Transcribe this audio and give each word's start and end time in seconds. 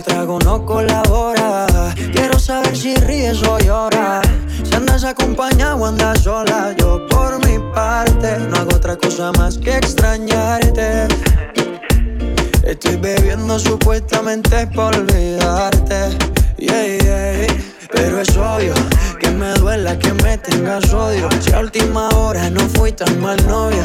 El 0.00 0.04
trago 0.04 0.38
no 0.38 0.64
colabora. 0.64 1.66
Quiero 2.12 2.38
saber 2.38 2.74
si 2.76 2.94
ríes 2.94 3.42
o 3.42 3.58
lloras, 3.58 4.26
si 4.62 4.74
andas 4.74 5.04
acompañado 5.04 5.76
o 5.76 5.86
andas 5.86 6.22
sola. 6.22 6.74
Yo 6.78 7.06
por 7.08 7.44
mi 7.46 7.58
parte 7.74 8.38
no 8.48 8.56
hago 8.56 8.76
otra 8.76 8.96
cosa 8.96 9.30
más 9.32 9.58
que 9.58 9.76
extrañarte. 9.76 11.08
Estoy 12.62 12.96
bebiendo 12.96 13.58
supuestamente 13.58 14.66
por 14.68 14.96
olvidarte. 14.96 16.16
Yeah, 16.56 16.86
yeah. 16.98 17.46
Pero 17.92 18.20
es 18.20 18.36
obvio 18.36 18.74
que 19.18 19.28
me 19.30 19.52
duela 19.54 19.98
que 19.98 20.12
me 20.14 20.38
tengas 20.38 20.92
odio. 20.94 21.28
Si 21.40 21.52
a 21.52 21.60
última 21.60 22.08
hora 22.10 22.48
no 22.48 22.60
fui 22.70 22.92
tan 22.92 23.20
mal 23.20 23.36
novia. 23.46 23.84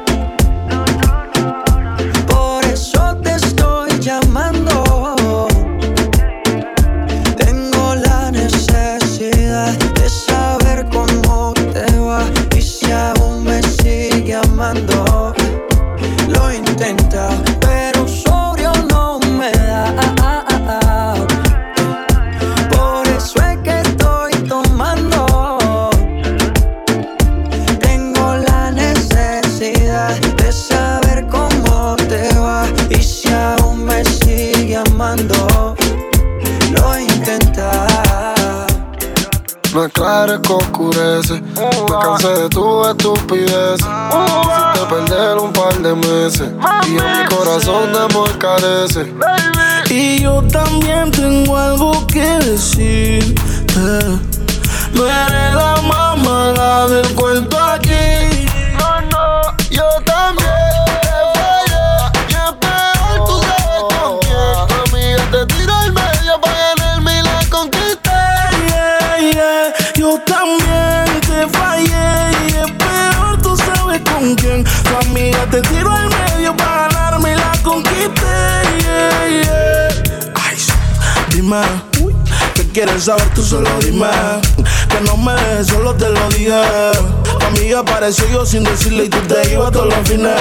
Apareció 88.01 88.27
yo 88.29 88.43
sin 88.47 88.63
decirle 88.63 89.03
y 89.03 89.09
tú 89.09 89.19
te 89.27 89.53
ibas 89.53 89.71
todos 89.71 89.85
los 89.85 90.09
fines. 90.09 90.33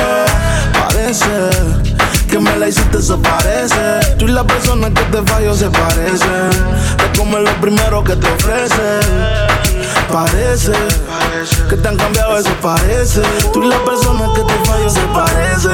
Parece 0.73 1.29
que 2.27 2.39
me 2.39 2.57
la 2.57 2.69
hiciste, 2.69 2.97
eso 2.97 3.21
parece. 3.21 4.17
Tú 4.19 4.25
y 4.29 4.33
la 4.33 4.45
persona 4.45 4.89
que 4.89 5.03
te 5.03 5.23
falló 5.31 5.55
se 5.55 5.69
parecen. 5.69 6.51
Te 6.97 7.19
comes 7.19 7.43
lo 7.43 7.53
primero 7.61 8.03
que 8.03 8.17
te 8.17 8.27
ofrecen. 8.33 9.01
Parece 10.11 10.73
que 11.69 11.77
te 11.77 11.87
han 11.87 11.99
cambiado, 11.99 12.39
eso 12.39 12.51
parece. 12.63 13.21
Tú 13.53 13.63
y 13.63 13.69
la 13.69 13.85
persona 13.85 14.33
que 14.35 14.41
te 14.41 14.55
falló 14.65 14.89
se 14.89 15.01
parecen. 15.13 15.73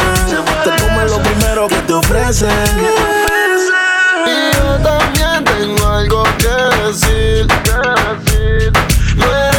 Te 0.64 0.82
comes 0.82 1.08
lo 1.08 1.22
primero 1.22 1.68
que 1.68 1.76
te 1.76 1.92
ofrecen. 1.92 2.50
Y 4.26 4.56
yo 4.56 4.76
también 4.82 5.44
tengo 5.44 5.86
algo 5.86 6.24
que 6.36 6.84
decir. 6.84 7.46
No 9.16 9.24
eres 9.24 9.54
la 9.54 9.55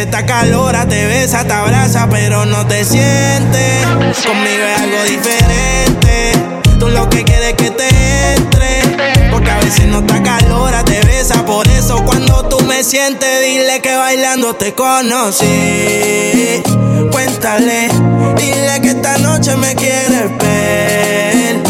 se 0.00 0.06
te 0.06 0.16
acalora, 0.16 0.86
te 0.86 1.04
besa, 1.04 1.44
te 1.44 1.52
abraza, 1.52 2.08
pero 2.08 2.46
no 2.46 2.66
te 2.66 2.86
sientes. 2.86 3.84
Conmigo 4.26 4.64
es 4.74 4.80
algo 4.80 5.02
diferente. 5.04 6.32
Tú 6.78 6.88
lo 6.88 7.06
que 7.10 7.22
quieres 7.22 7.52
que 7.52 7.70
te 7.70 7.86
entre. 8.32 8.80
Porque 9.30 9.50
a 9.50 9.58
veces 9.58 9.84
no 9.88 10.02
te 10.02 10.14
acalora, 10.14 10.82
te 10.84 11.02
besa. 11.02 11.44
Por 11.44 11.68
eso 11.68 12.02
cuando 12.02 12.48
tú 12.48 12.60
me 12.64 12.82
sientes, 12.82 13.42
dile 13.44 13.82
que 13.82 13.94
bailando 13.94 14.54
te 14.54 14.72
conocí. 14.72 16.62
Cuéntale, 17.12 17.90
dile 18.36 18.80
que 18.80 18.88
esta 18.88 19.18
noche 19.18 19.54
me 19.56 19.74
quieres 19.74 20.30
ver. 20.38 21.60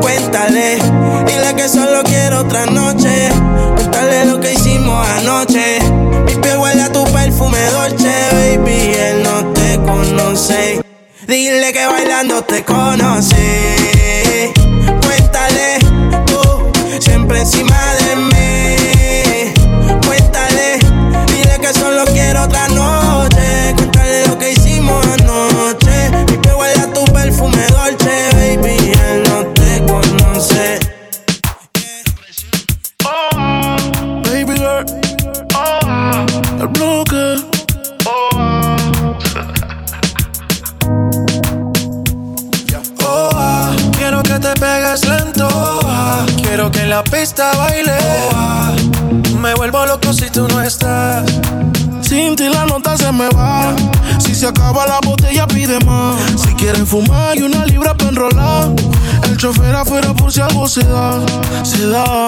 Cuéntale, 0.00 0.78
dile 1.26 1.56
que 1.56 1.68
solo 1.68 2.04
quiero 2.04 2.42
otra 2.42 2.66
noche. 2.66 3.30
Cuéntale 3.74 4.26
lo 4.26 4.38
que 4.38 4.52
hicimos 4.52 5.04
anoche 5.08 5.49
Dile 11.30 11.72
que 11.72 11.86
bailando 11.86 12.42
te 12.42 12.64
conocí. 12.64 13.79
fumar 56.90 57.38
y 57.38 57.42
una 57.42 57.64
libra 57.66 57.96
pa' 57.96 58.08
enrolar. 58.08 58.68
El 59.22 59.36
chofer 59.36 59.76
afuera 59.76 60.12
por 60.12 60.32
si 60.32 60.40
algo 60.40 60.66
se 60.66 60.82
da, 60.82 61.20
se 61.62 61.86
da. 61.86 62.19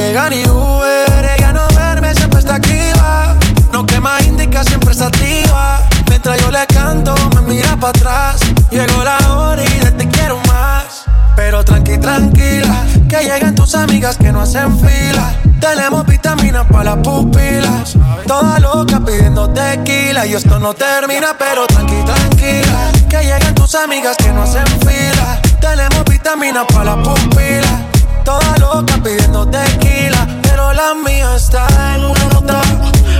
llega 0.00 0.30
ni 0.30 0.42
Uber, 0.44 1.30
ella 1.36 1.52
no 1.52 1.66
verme 1.76 2.14
siempre 2.14 2.40
está 2.40 2.54
activa. 2.56 3.36
No 3.72 3.84
quema 3.84 4.20
indica, 4.22 4.64
siempre 4.64 4.92
está 4.92 5.06
activa. 5.06 5.80
Mientras 6.08 6.40
yo 6.40 6.50
le 6.50 6.66
canto, 6.66 7.14
me 7.34 7.42
mira 7.42 7.76
para 7.76 7.90
atrás. 7.90 8.40
Llegó 8.70 9.04
la 9.04 9.18
hora 9.36 9.62
y 9.62 9.80
de 9.84 9.90
te 9.92 10.08
quiero 10.08 10.38
más. 10.48 11.04
Pero 11.36 11.64
tranqui, 11.64 11.98
tranquila, 11.98 12.84
que 13.08 13.18
lleguen 13.24 13.54
tus 13.54 13.74
amigas 13.74 14.16
que 14.16 14.32
no 14.32 14.42
hacen 14.42 14.78
fila. 14.78 15.34
Tenemos 15.60 16.06
vitaminas 16.06 16.66
para 16.66 16.96
las 16.96 16.98
pupilas. 16.98 17.96
Toda 18.26 18.58
loca 18.58 19.00
pidiendo 19.00 19.48
tequila 19.50 20.26
y 20.26 20.34
esto 20.34 20.58
no 20.58 20.74
termina, 20.74 21.36
pero 21.38 21.66
tranqui, 21.66 22.02
tranquila. 22.04 22.92
Que 23.08 23.22
lleguen 23.22 23.54
tus 23.54 23.74
amigas 23.74 24.16
que 24.16 24.32
no 24.32 24.42
hacen 24.42 24.66
fila. 24.80 25.40
Tenemos 25.60 26.04
vitaminas 26.04 26.64
para 26.72 26.96
las 26.96 27.08
pupilas 27.08 27.89
Toda 28.30 28.56
loca 28.58 28.94
pidiendo 29.02 29.44
tequila, 29.44 30.24
pero 30.42 30.72
la 30.72 30.94
mía 30.94 31.34
está 31.34 31.66
en 31.96 32.04
una 32.04 32.24
nota. 32.32 32.62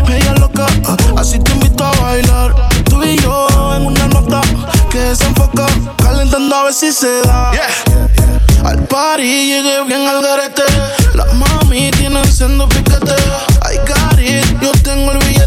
Media 0.06 0.32
loca, 0.34 0.68
así 1.16 1.36
te 1.40 1.50
invito 1.50 1.84
a 1.84 1.90
bailar. 2.00 2.54
Tú 2.84 3.02
y 3.02 3.16
yo 3.16 3.48
en 3.74 3.86
una 3.86 4.06
nota 4.06 4.40
que 4.88 5.16
se 5.16 5.24
enfoca, 5.26 5.66
calentando 6.00 6.54
a 6.54 6.62
ver 6.62 6.72
si 6.72 6.92
se 6.92 7.22
da. 7.22 7.50
Yeah. 7.50 8.68
Al 8.70 8.86
party 8.86 9.24
llegué 9.48 9.82
bien 9.84 10.06
al 10.06 10.22
garete. 10.22 10.62
Las 11.14 11.34
mami 11.34 11.90
tienen 11.90 12.24
siendo 12.32 12.68
piquete. 12.68 13.16
Ay, 13.62 13.78
cari, 13.84 14.40
yo 14.62 14.70
tengo 14.84 15.10
el 15.10 15.18
billete 15.18 15.39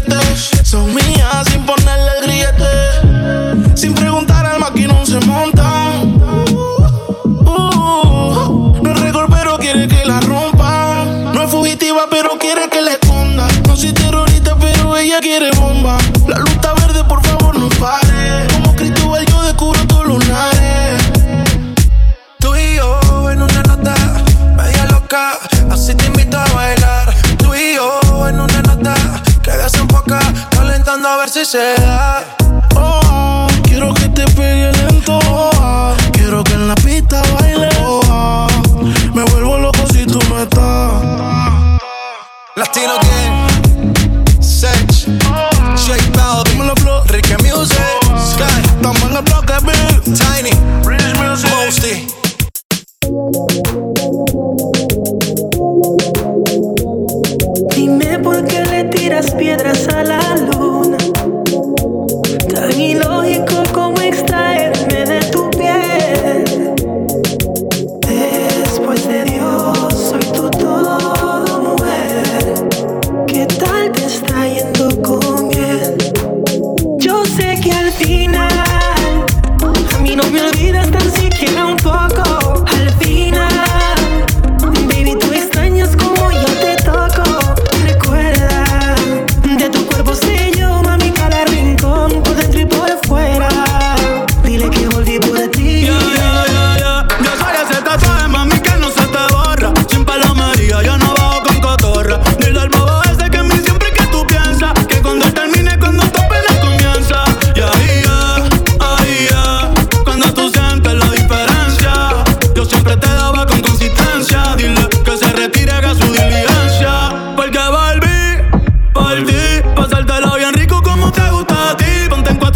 Oh, 32.76 33.46
quiero 33.62 33.94
que 33.94 34.08
te 34.10 34.26
pegue 34.32 34.70
lento. 34.72 35.18
Quiero 36.12 36.44
que 36.44 36.52
en 36.52 36.68
la 36.68 36.74
pista 36.74 37.22
baile. 37.32 37.70
Oh, 37.82 38.46
me 39.14 39.24
vuelvo 39.24 39.56
loco 39.56 39.86
si 39.90 40.04
tú 40.04 40.18
no 40.28 40.42
estás. 40.42 41.80
Latino 42.56 42.98
Gang, 43.00 43.48
Sech, 44.38 45.06
Jake 45.86 46.10
Bell, 46.12 46.44
Dímelo 46.44 46.76
Flow, 46.76 47.02
Ricky 47.06 47.36
Music, 47.42 47.78
Sky, 48.32 48.60
estamos 48.76 49.02
en 49.02 49.16
el 49.16 49.22
bloque 49.22 49.54
Tiny, 50.04 50.50
British 50.84 51.14
Music, 51.18 51.50
Mosty. 51.50 52.06
Dime 57.74 58.18
por 58.18 58.44
qué 58.44 58.64
le 58.66 58.84
tiras 58.84 59.30
piedras 59.32 59.73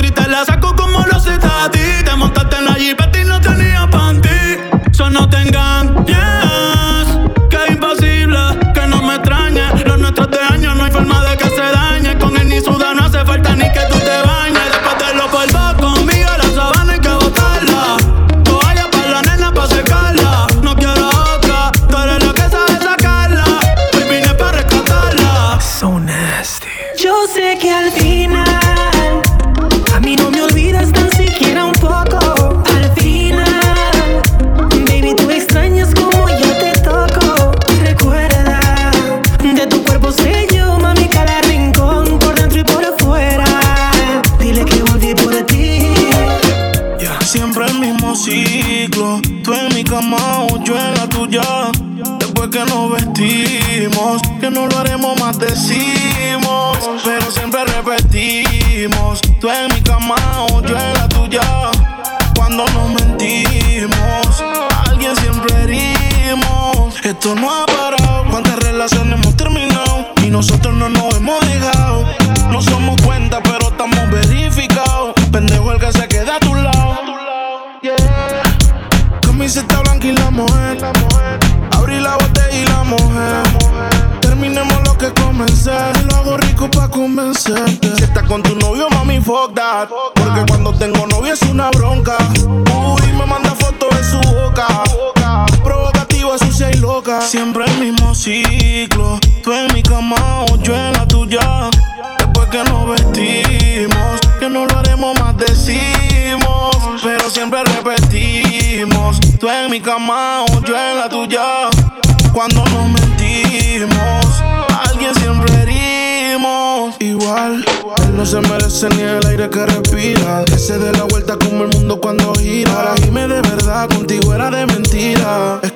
ahorita 0.08 0.26
la 0.28 0.44
saco 0.44 0.67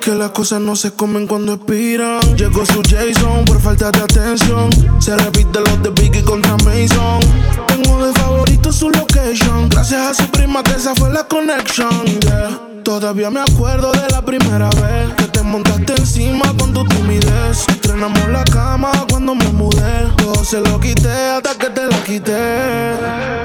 que 0.03 0.13
las 0.13 0.31
cosas 0.31 0.59
no 0.59 0.75
se 0.75 0.91
comen 0.91 1.27
cuando 1.27 1.53
expiran. 1.53 2.19
Llegó 2.35 2.65
su 2.65 2.81
Jason 2.81 3.45
por 3.45 3.61
falta 3.61 3.89
de 3.89 3.99
atención. 3.99 4.69
Se 4.99 5.15
repite 5.15 5.59
los 5.59 5.81
de 5.81 5.89
Biggie 5.91 6.23
contra 6.23 6.57
Mason. 6.57 7.19
Tengo 7.67 8.05
de 8.05 8.11
favorito 8.13 8.71
su 8.71 8.89
location. 8.89 9.69
Gracias 9.69 10.01
a 10.01 10.13
su 10.13 10.29
prima 10.31 10.61
que 10.63 10.71
esa 10.71 10.93
fue 10.95 11.09
la 11.09 11.25
connection. 11.25 12.05
Yeah. 12.05 12.59
Todavía 12.83 13.29
me 13.29 13.39
acuerdo 13.39 13.91
de 13.93 14.09
la 14.09 14.21
primera 14.21 14.69
vez 14.71 15.13
que 15.15 15.25
te 15.25 15.41
montaste 15.53 15.93
encima 15.93 16.45
con 16.57 16.73
tu 16.73 16.83
timidez. 16.85 17.65
Estrenamos 17.69 18.27
la 18.29 18.43
cama 18.45 18.91
cuando 19.09 19.35
me 19.35 19.47
mudé. 19.49 20.09
Todo 20.17 20.43
se 20.43 20.59
lo 20.59 20.79
quité 20.79 21.15
hasta 21.35 21.53
que 21.55 21.69
te 21.69 21.85
la 21.85 21.97
quité. 22.03 22.95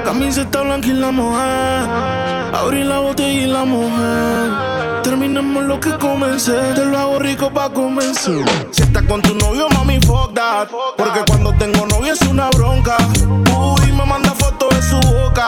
Camiseta 0.03 0.61
blanca 0.61 0.87
y 0.87 0.93
la 0.93 1.11
mujer. 1.11 1.87
Abrí 2.51 2.83
la 2.83 2.99
botella 2.99 3.41
y 3.43 3.45
la 3.45 3.63
mujer. 3.63 5.03
Terminamos 5.03 5.63
lo 5.65 5.79
que 5.79 5.91
comencé. 5.99 6.57
Te 6.73 6.83
lo 6.83 6.97
hago 6.97 7.19
rico 7.19 7.51
pa' 7.53 7.69
comenzar, 7.69 8.43
Si 8.71 8.81
estás 8.81 9.03
con 9.03 9.21
tu 9.21 9.35
novio, 9.35 9.69
mami, 9.69 9.99
fuck 10.01 10.33
that. 10.33 10.67
Porque 10.97 11.19
cuando 11.27 11.53
tengo 11.53 11.85
novio 11.85 12.13
es 12.13 12.21
una 12.23 12.49
bronca. 12.49 12.97
Uy, 13.55 13.91
me 13.91 14.05
manda 14.05 14.31
fuck 14.31 14.48
su 14.89 14.99
boca. 15.13 15.47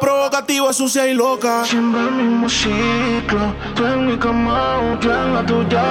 Provocativa, 0.00 0.72
sucia 0.72 1.06
y 1.06 1.14
loca. 1.14 1.64
Siempre 1.64 2.00
el 2.00 2.12
mismo 2.12 2.48
ciclo. 2.48 3.54
Tú 3.74 3.84
en 3.84 4.06
mi 4.06 4.16
cama, 4.16 4.78
yo 5.00 5.12
en 5.12 5.34
la 5.34 5.44
tuya. 5.44 5.84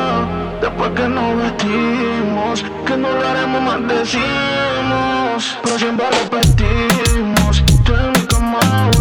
Después 0.61 0.91
que 0.95 1.07
nos 1.07 1.37
vestimos, 1.37 2.63
que 2.85 2.97
no 2.97 3.09
lo 3.11 3.27
haremos 3.27 3.61
más 3.61 3.87
decimos. 3.87 5.57
Pero 5.63 5.79
siempre 5.79 6.05
repetimos. 6.11 7.63
Tú 7.85 7.93
en 7.93 8.11
mi 8.13 8.27
cama, 8.27 8.59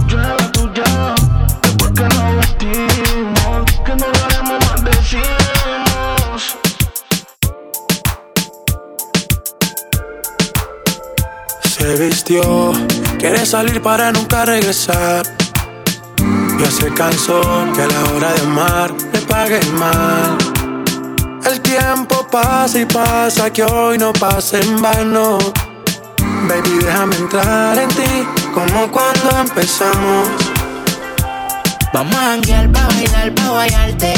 yo 0.08 0.18
en 0.20 0.28
la 0.28 0.52
tuya. 0.52 1.14
Después 1.62 1.92
que 1.92 2.06
nos 2.14 2.36
vestimos, 2.36 3.72
que 3.84 3.96
no 3.96 4.06
lo 4.12 4.24
haremos 4.24 4.58
más 4.66 4.84
decimos. 4.84 6.56
Se 11.62 11.96
vistió 11.96 12.72
Quiere 13.24 13.46
salir 13.46 13.80
para 13.80 14.12
nunca 14.12 14.44
regresar. 14.44 15.24
Ya 16.60 16.70
se 16.70 16.92
cansó 16.92 17.40
que 17.74 17.80
a 17.80 17.86
la 17.86 18.12
hora 18.12 18.34
de 18.34 18.40
amar 18.42 18.94
le 19.14 19.18
paguen 19.20 19.74
mal. 19.78 20.36
El 21.50 21.58
tiempo 21.62 22.26
pasa 22.30 22.80
y 22.80 22.84
pasa, 22.84 23.50
que 23.50 23.62
hoy 23.62 23.96
no 23.96 24.12
pasa 24.12 24.60
en 24.60 24.82
vano. 24.82 25.38
Baby, 26.18 26.84
déjame 26.84 27.16
entrar 27.16 27.78
en 27.78 27.88
ti, 27.88 28.26
como 28.52 28.92
cuando 28.92 29.30
empezamos. 29.40 30.28
Vamos 31.94 32.14
a 32.14 32.24
janguear 32.24 32.70
pa' 32.72 32.88
bailar, 32.88 33.34
pa' 33.36 33.50
bailarte. 33.52 34.12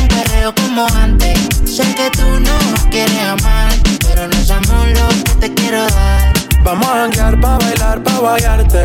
Un 0.00 0.08
perreo 0.08 0.52
como 0.52 0.84
antes. 0.96 1.38
Sé 1.64 1.84
que 1.94 2.10
tú 2.10 2.28
no 2.40 2.58
quieres 2.90 3.22
amar, 3.22 3.72
pero 4.08 4.26
no 4.26 4.36
es 4.36 4.50
amor 4.50 4.88
lo 4.88 5.08
que 5.22 5.34
te 5.38 5.54
quiero 5.54 5.86
dar. 5.86 6.33
Vamos 6.64 6.88
a 6.88 6.94
janguear 6.94 7.38
pa' 7.42 7.58
bailar, 7.58 8.02
pa' 8.02 8.20
bailarte. 8.20 8.84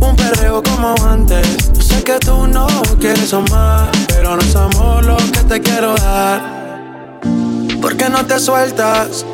Un 0.00 0.16
perreo 0.16 0.62
como 0.62 0.94
antes. 1.06 1.46
Sé 1.78 2.02
que 2.02 2.18
tú 2.18 2.46
no 2.46 2.66
quieres 2.98 3.34
amar, 3.34 3.90
pero 4.08 4.36
no 4.36 4.42
somos 4.42 5.04
lo 5.04 5.18
que 5.18 5.42
te 5.50 5.60
quiero 5.60 5.94
dar. 5.96 7.20
¿Por 7.82 7.94
qué 7.98 8.08
no 8.08 8.24
te 8.24 8.38
sueltas? 8.38 9.26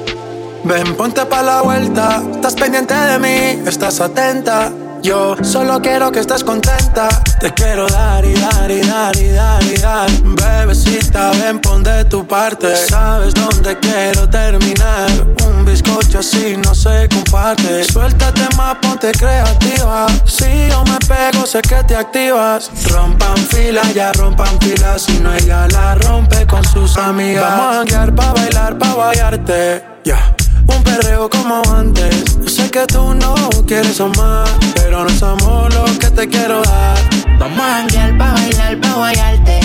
Ven, 0.64 0.96
ponte 0.96 1.24
pa' 1.26 1.42
la 1.42 1.62
vuelta. 1.62 2.24
Estás 2.34 2.54
pendiente 2.54 2.94
de 2.94 3.18
mí, 3.20 3.68
estás 3.68 4.00
atenta. 4.00 4.72
Yo 5.02 5.36
solo 5.42 5.80
quiero 5.80 6.10
que 6.10 6.20
estés 6.20 6.42
contenta. 6.42 7.08
Te 7.40 7.52
quiero 7.54 7.86
dar 7.86 8.24
y 8.24 8.34
dar 8.34 8.70
y 8.70 8.80
dar 8.80 9.16
y 9.16 9.28
dar 9.30 9.62
y 9.62 9.76
dar. 9.76 10.10
Bebecita, 10.22 11.30
ven, 11.32 11.60
pon 11.60 11.82
de 11.82 12.04
tu 12.04 12.26
parte. 12.26 12.74
Sabes 12.76 13.34
dónde 13.34 13.78
quiero 13.78 14.28
terminar. 14.28 15.08
Un 15.46 15.64
bizcocho 15.64 16.18
así 16.18 16.56
no 16.56 16.74
se 16.74 17.08
comparte. 17.08 17.84
Suéltate 17.84 18.48
más, 18.56 18.76
ponte 18.82 19.12
creativa. 19.12 20.06
Si 20.24 20.68
yo 20.68 20.84
me 20.84 20.98
pego, 21.06 21.46
sé 21.46 21.62
que 21.62 21.82
te 21.84 21.96
activas. 21.96 22.70
Rompan 22.90 23.36
fila, 23.36 23.82
ya 23.94 24.12
rompan 24.12 24.60
fila. 24.60 24.98
Si 24.98 25.18
no, 25.20 25.32
ella 25.34 25.68
la 25.68 25.94
rompe 25.94 26.46
con 26.46 26.64
sus 26.64 26.96
amigas. 26.96 27.44
Vamos 27.48 27.76
a 27.76 27.84
guiar 27.84 28.14
pa' 28.14 28.32
bailar, 28.32 28.78
pa' 28.78 28.94
bailarte. 28.94 29.84
Ya. 30.04 30.34
Un 30.68 30.82
perreo 30.82 31.28
como 31.28 31.62
antes. 31.74 32.24
Sé 32.46 32.70
que 32.70 32.86
tú 32.86 33.14
no 33.14 33.34
quieres 33.66 34.00
más, 34.16 34.50
pero 34.74 35.04
no 35.04 35.10
somos 35.10 35.74
lo 35.74 35.84
que 35.98 36.10
te 36.10 36.28
quiero 36.28 36.62
dar. 36.62 36.98
Vamos 37.38 37.60
a 37.60 37.78
janguear 37.78 38.18
pa' 38.18 38.32
bailar, 38.32 38.80
pa' 38.80 38.94
guayarte. 38.94 39.60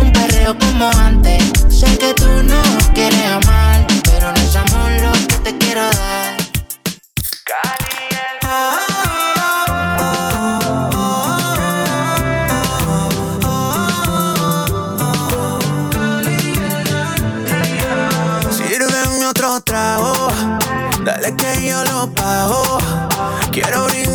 Un 0.00 0.12
perreo 0.12 0.56
como 0.58 0.90
antes. 0.98 1.42
Sé 1.68 1.98
que 1.98 2.14
tú 2.14 2.28
no 2.44 2.62
quieres 2.94 3.26
amar, 3.30 3.86
pero 4.04 4.32
no 4.32 4.42
somos 4.50 4.90
lo 5.02 5.12
que 5.28 5.36
te 5.44 5.58
quiero 5.58 5.82
dar. 5.82 6.15
Dale 21.06 21.36
que 21.36 21.68
yo 21.68 21.84
lo 21.84 22.10
pago. 22.10 22.78
Quiero 23.52 23.84
brindar 23.86 24.05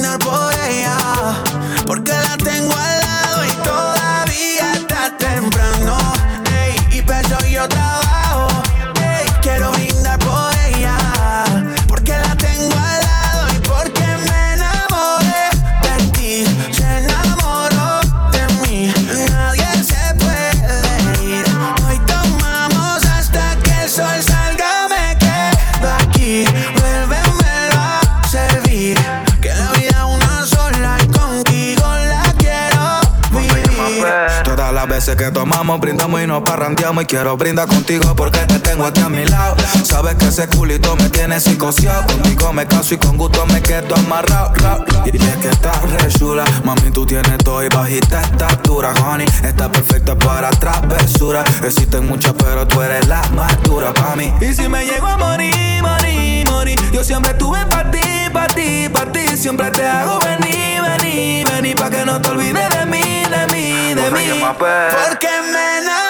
tomamos, 35.61 35.79
brindamos 35.79 36.21
y 36.23 36.25
nos 36.25 36.41
parrandeamos. 36.41 37.03
Y 37.03 37.05
quiero 37.05 37.37
brindar 37.37 37.67
contigo 37.67 38.15
porque 38.15 38.39
te 38.39 38.57
tengo 38.59 38.83
aquí 38.83 39.01
a 39.01 39.09
mi 39.09 39.25
lado. 39.25 39.55
Sabes 39.83 40.15
que 40.15 40.25
ese 40.27 40.47
culito 40.47 40.95
me 40.95 41.07
tiene 41.09 41.39
psicoseado. 41.39 42.07
Contigo 42.07 42.51
me 42.51 42.65
caso 42.65 42.95
y 42.95 42.97
con 42.97 43.15
gusto 43.15 43.45
me 43.45 43.61
quedo 43.61 43.95
amarrado. 43.95 44.53
rao. 44.55 44.83
Y 45.05 45.15
es 45.15 45.35
que 45.37 45.49
estás 45.49 45.79
re 45.91 46.07
chula. 46.07 46.45
Mami, 46.63 46.89
tú 46.89 47.05
tienes 47.05 47.37
todo 47.43 47.63
y 47.63 47.69
bajita 47.69 48.21
estatura, 48.21 48.91
honey. 49.05 49.27
Estás 49.43 49.69
perfecta 49.69 50.17
para 50.17 50.49
travesura. 50.49 51.43
Existen 51.63 52.07
muchas, 52.07 52.33
pero 52.33 52.67
tú 52.67 52.81
eres 52.81 53.07
la 53.07 53.21
más 53.35 53.61
dura 53.61 53.93
para 53.93 54.15
mí. 54.15 54.33
Y 54.41 54.53
si 54.55 54.67
me 54.67 54.83
llego 54.83 55.05
a 55.05 55.17
morir, 55.17 55.83
morir, 55.83 56.49
morir 56.49 56.79
Yo 56.91 57.03
siempre 57.03 57.33
estuve 57.33 57.63
para 57.67 57.91
ti, 57.91 57.99
para 58.33 58.53
ti, 58.53 58.89
para 58.91 59.11
ti 59.11 59.37
Siempre 59.37 59.69
te 59.71 59.85
hago 59.85 60.19
venir, 60.19 60.81
venir, 60.81 61.47
venir 61.49 61.75
Pa' 61.75 61.89
que 61.89 62.05
no 62.05 62.21
te 62.21 62.29
olvides 62.29 62.69
de 62.69 62.85
mí, 62.85 63.23
de 63.29 63.53
mí, 63.53 63.93
de 63.93 64.11
mí 64.11 64.43
Porque 64.57 65.29
me 65.51 65.60
And 65.63 65.87
I- 65.87 66.00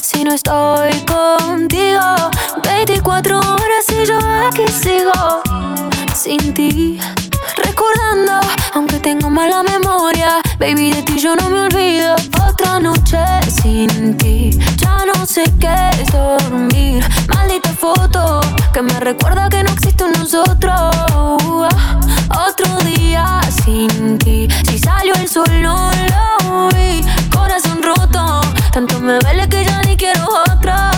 si 0.00 0.24
no 0.24 0.32
estoy 0.32 0.92
contigo. 1.04 2.00
24 2.62 3.38
horas 3.38 3.84
y 3.90 4.06
yo 4.06 4.18
aquí 4.46 4.66
sigo 4.68 5.42
sin 6.14 6.54
ti. 6.54 6.98
Recordando, 7.56 8.40
aunque 8.74 8.98
tengo 8.98 9.30
mala 9.30 9.62
memoria, 9.62 10.40
baby, 10.58 10.90
de 10.92 11.02
ti 11.02 11.18
yo 11.18 11.34
no 11.36 11.48
me 11.50 11.60
olvido. 11.62 12.14
Otra 12.48 12.80
noche 12.80 13.18
sin 13.62 14.16
ti, 14.16 14.50
ya 14.76 15.04
no 15.06 15.26
sé 15.26 15.44
qué 15.60 15.74
es 16.00 16.10
dormir. 16.12 17.04
Maldita 17.28 17.70
foto 17.70 18.40
que 18.72 18.82
me 18.82 18.98
recuerda 19.00 19.48
que 19.48 19.62
no 19.62 19.70
existe 19.70 20.04
un 20.04 20.12
nosotros. 20.12 20.94
Otro 22.48 22.76
día 22.84 23.40
sin 23.64 24.18
ti, 24.18 24.48
si 24.68 24.78
salió 24.78 25.14
el 25.14 25.28
sol 25.28 25.50
no 25.62 25.90
lo 26.10 26.68
vi. 26.68 27.04
Corazón 27.30 27.80
roto, 27.82 28.40
tanto 28.72 29.00
me 29.00 29.18
duele 29.18 29.48
que 29.48 29.64
ya 29.64 29.80
ni 29.82 29.96
quiero 29.96 30.26
otra. 30.50 30.97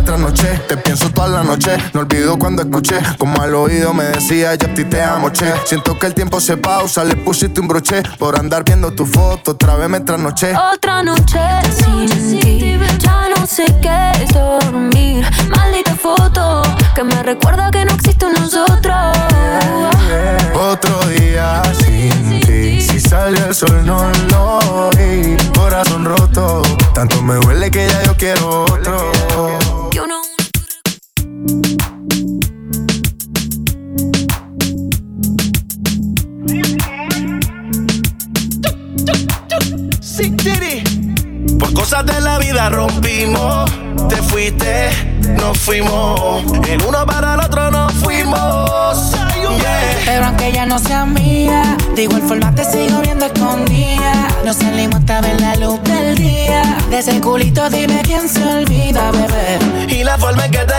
trasnoché 0.00 0.60
Te 0.68 0.76
pienso 0.76 1.10
toda 1.10 1.28
la 1.28 1.42
noche. 1.42 1.76
No 1.92 2.00
olvido 2.00 2.38
cuando 2.38 2.62
escuché 2.62 2.98
Como 3.18 3.40
al 3.42 3.54
oído 3.54 3.92
me 3.92 4.04
decía 4.04 4.54
yo 4.54 4.68
a 4.68 4.74
ti 4.74 4.84
te 4.84 5.02
amo, 5.02 5.30
che 5.30 5.52
Siento 5.64 5.98
que 5.98 6.06
el 6.06 6.14
tiempo 6.14 6.40
se 6.40 6.56
pausa 6.56 7.04
Le 7.04 7.16
pusiste 7.16 7.60
un 7.60 7.68
broche 7.68 8.02
Por 8.18 8.38
andar 8.38 8.64
viendo 8.64 8.92
tu 8.92 9.04
foto 9.06 9.58
Otra 9.58 9.76
vez 9.76 9.88
me 9.88 10.00
trasnoché. 10.00 10.54
Otra 10.56 11.02
noche 11.02 11.38
sin 11.72 12.38
ti, 12.38 12.78
ya 12.98 13.28
no 13.34 13.46
sé 13.46 13.64
qué 13.82 14.12
es 14.22 14.32
dormir. 14.32 15.26
Maldita 15.48 15.96
foto 15.96 16.62
que 16.94 17.02
me 17.02 17.22
recuerda 17.22 17.70
que 17.70 17.84
no 17.84 17.92
existe 17.92 18.26
un 18.26 18.34
nosotros. 18.34 18.96
Otro 20.54 21.00
día 21.08 21.62
sin 21.80 22.40
ti. 22.40 22.80
Si 22.80 23.00
sale 23.00 23.38
el 23.46 23.54
sol 23.54 23.84
no 23.84 24.10
lo 24.30 24.90
vi. 24.96 25.36
Corazón 25.58 26.04
roto. 26.04 26.62
Tanto 26.94 27.20
me 27.22 27.34
duele 27.34 27.70
que 27.70 27.88
ya 27.88 28.02
yo 28.04 28.16
quiero 28.16 28.64
otro 28.64 29.87
Diddy 40.36 40.82
Cosas 41.74 42.06
de 42.06 42.20
la 42.20 42.38
vida 42.38 42.68
rompimos. 42.70 43.70
Te 44.08 44.16
fuiste, 44.16 44.90
nos 45.40 45.58
fuimos. 45.58 46.42
El 46.68 46.82
uno 46.82 47.06
para 47.06 47.34
el 47.34 47.40
otro 47.40 47.70
nos 47.70 47.92
fuimos. 47.94 49.12
Pero 50.04 50.26
aunque 50.26 50.52
ya 50.52 50.66
no 50.66 50.78
sea 50.78 51.06
mía, 51.06 51.76
de 51.94 52.04
igual 52.04 52.22
forma 52.22 52.54
te 52.54 52.64
sigo 52.64 53.00
viendo 53.00 53.26
escondida. 53.26 54.28
Nos 54.44 54.56
salimos 54.56 55.00
hasta 55.00 55.20
ver 55.20 55.40
la 55.40 55.56
luz 55.56 55.82
del 55.84 56.16
día. 56.16 56.77
De 56.90 57.00
ese 57.00 57.20
culito 57.20 57.68
dime 57.68 58.00
quién 58.02 58.26
se 58.26 58.42
olvida, 58.42 59.10
bebé. 59.10 59.58
Y 59.88 60.02
la 60.04 60.16
forma 60.16 60.46
en 60.46 60.50
que 60.50 60.58
te 60.58 60.74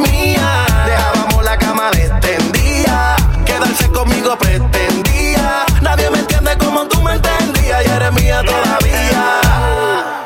mía 0.00 0.66
Dejábamos 0.86 1.44
la 1.44 1.56
cama 1.56 1.90
extendida. 1.90 3.14
Quedarse 3.46 3.88
conmigo 3.90 4.36
pretendía. 4.36 5.66
Nadie 5.80 6.10
me 6.10 6.18
entiende 6.18 6.58
como 6.58 6.88
tú 6.88 7.00
me 7.00 7.12
entendías. 7.12 7.86
Y 7.86 7.90
eres 7.90 8.12
mía 8.12 8.42
todavía. 8.44 9.40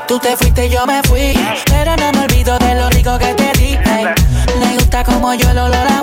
Tú 0.08 0.18
te 0.18 0.34
fuiste 0.38 0.66
y 0.66 0.70
yo 0.70 0.86
me 0.86 1.02
fui. 1.02 1.38
Pero 1.66 1.94
no 1.96 2.12
me 2.12 2.24
olvido 2.24 2.58
de 2.58 2.74
lo 2.74 2.88
rico 2.88 3.18
que 3.18 3.34
te 3.34 3.47
gusta 4.98 5.12
como 5.12 5.34
yo 5.34 5.52
lo 5.54 5.64
olor 5.64 5.86
a 5.86 6.02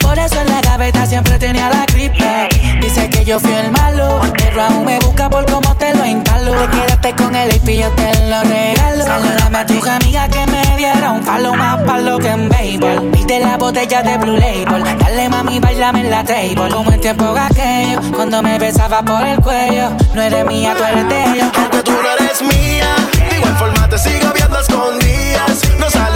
Por 0.00 0.18
eso 0.18 0.40
en 0.40 0.48
la 0.48 0.60
gaveta 0.60 1.06
siempre 1.06 1.38
tenía 1.38 1.68
la 1.68 1.84
gripe. 1.86 2.48
Dice 2.80 3.08
que 3.10 3.24
yo 3.24 3.38
fui 3.38 3.52
el 3.52 3.70
malo. 3.72 4.20
Pero 4.36 4.62
aún 4.62 4.84
me 4.84 4.98
busca 5.00 5.28
por 5.28 5.44
cómo 5.46 5.74
te 5.76 5.94
lo 5.94 6.04
instalo. 6.04 6.52
Te 6.52 6.68
quedaste 6.68 7.14
con 7.14 7.34
el 7.34 7.54
y 7.54 7.76
yo 7.78 7.90
te 7.90 8.28
lo 8.28 8.42
regalo. 8.42 9.04
Saludame 9.04 9.58
a 9.58 9.66
tus 9.66 9.86
amigas 9.86 10.28
que 10.28 10.46
me 10.46 10.76
dieron 10.76 11.16
un 11.16 11.24
palo 11.24 11.54
más 11.54 11.82
palo 11.82 12.18
que 12.18 12.28
en 12.28 12.48
béisbol. 12.48 13.10
Viste 13.10 13.40
la 13.40 13.56
botella 13.56 14.02
de 14.02 14.18
Blue 14.18 14.36
Label. 14.36 14.82
Dale 14.98 15.28
mami, 15.28 15.58
bailame 15.58 16.00
en 16.00 16.10
la 16.10 16.24
table. 16.24 16.68
Como 16.70 16.92
en 16.92 17.00
tiempo 17.00 17.34
aquello. 17.36 18.00
Cuando 18.14 18.42
me 18.42 18.58
besaba 18.58 19.02
por 19.02 19.26
el 19.26 19.40
cuello. 19.40 19.90
No 20.14 20.22
eres 20.22 20.46
mía, 20.46 20.74
tú 20.76 20.84
eres 20.84 21.08
de 21.08 21.24
ellos. 21.24 21.48
Porque 21.54 21.82
tú 21.82 21.92
no 21.92 22.10
eres 22.18 22.42
mía. 22.42 22.86
De 23.30 23.36
igual 23.36 23.56
forma 23.56 23.88
te 23.88 23.98
sigo 23.98 24.32
viendo 24.34 24.58
escondidas. 24.58 25.60
No 25.78 25.90
salimos 25.90 26.11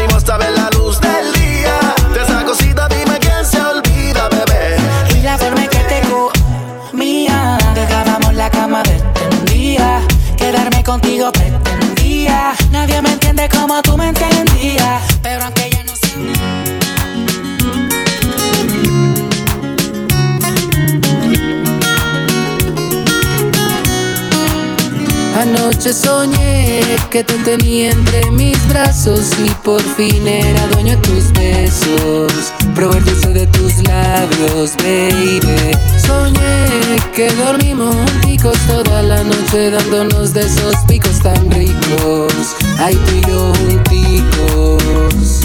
contigo 10.86 11.32
pretendía. 11.32 12.54
Nadie 12.70 13.02
me 13.02 13.10
entiende 13.10 13.48
como 13.48 13.82
tú 13.82 13.96
me 13.96 14.08
entendías. 14.08 14.35
Soñé 25.78 26.80
que 27.10 27.22
te 27.22 27.34
tenía 27.44 27.92
entre 27.92 28.30
mis 28.32 28.58
brazos 28.68 29.30
y 29.44 29.50
por 29.62 29.80
fin 29.80 30.26
era 30.26 30.66
dueño 30.68 30.96
de 30.96 31.02
tus 31.02 31.32
besos. 31.32 32.52
Probé 32.74 32.98
el 32.98 33.04
dulce 33.04 33.28
de 33.28 33.46
tus 33.46 33.82
labios, 33.84 34.74
baby. 34.78 35.76
Soñé 36.04 36.98
que 37.14 37.30
dormimos 37.34 37.94
junticos 37.94 38.58
toda 38.66 39.02
la 39.02 39.22
noche 39.22 39.70
dándonos 39.70 40.32
de 40.34 40.42
esos 40.42 40.76
picos 40.88 41.20
tan 41.20 41.50
ricos. 41.50 42.32
Ay, 42.78 42.96
tú 43.06 43.12
y 43.14 43.20
yo 43.30 43.52
junticos. 43.54 45.42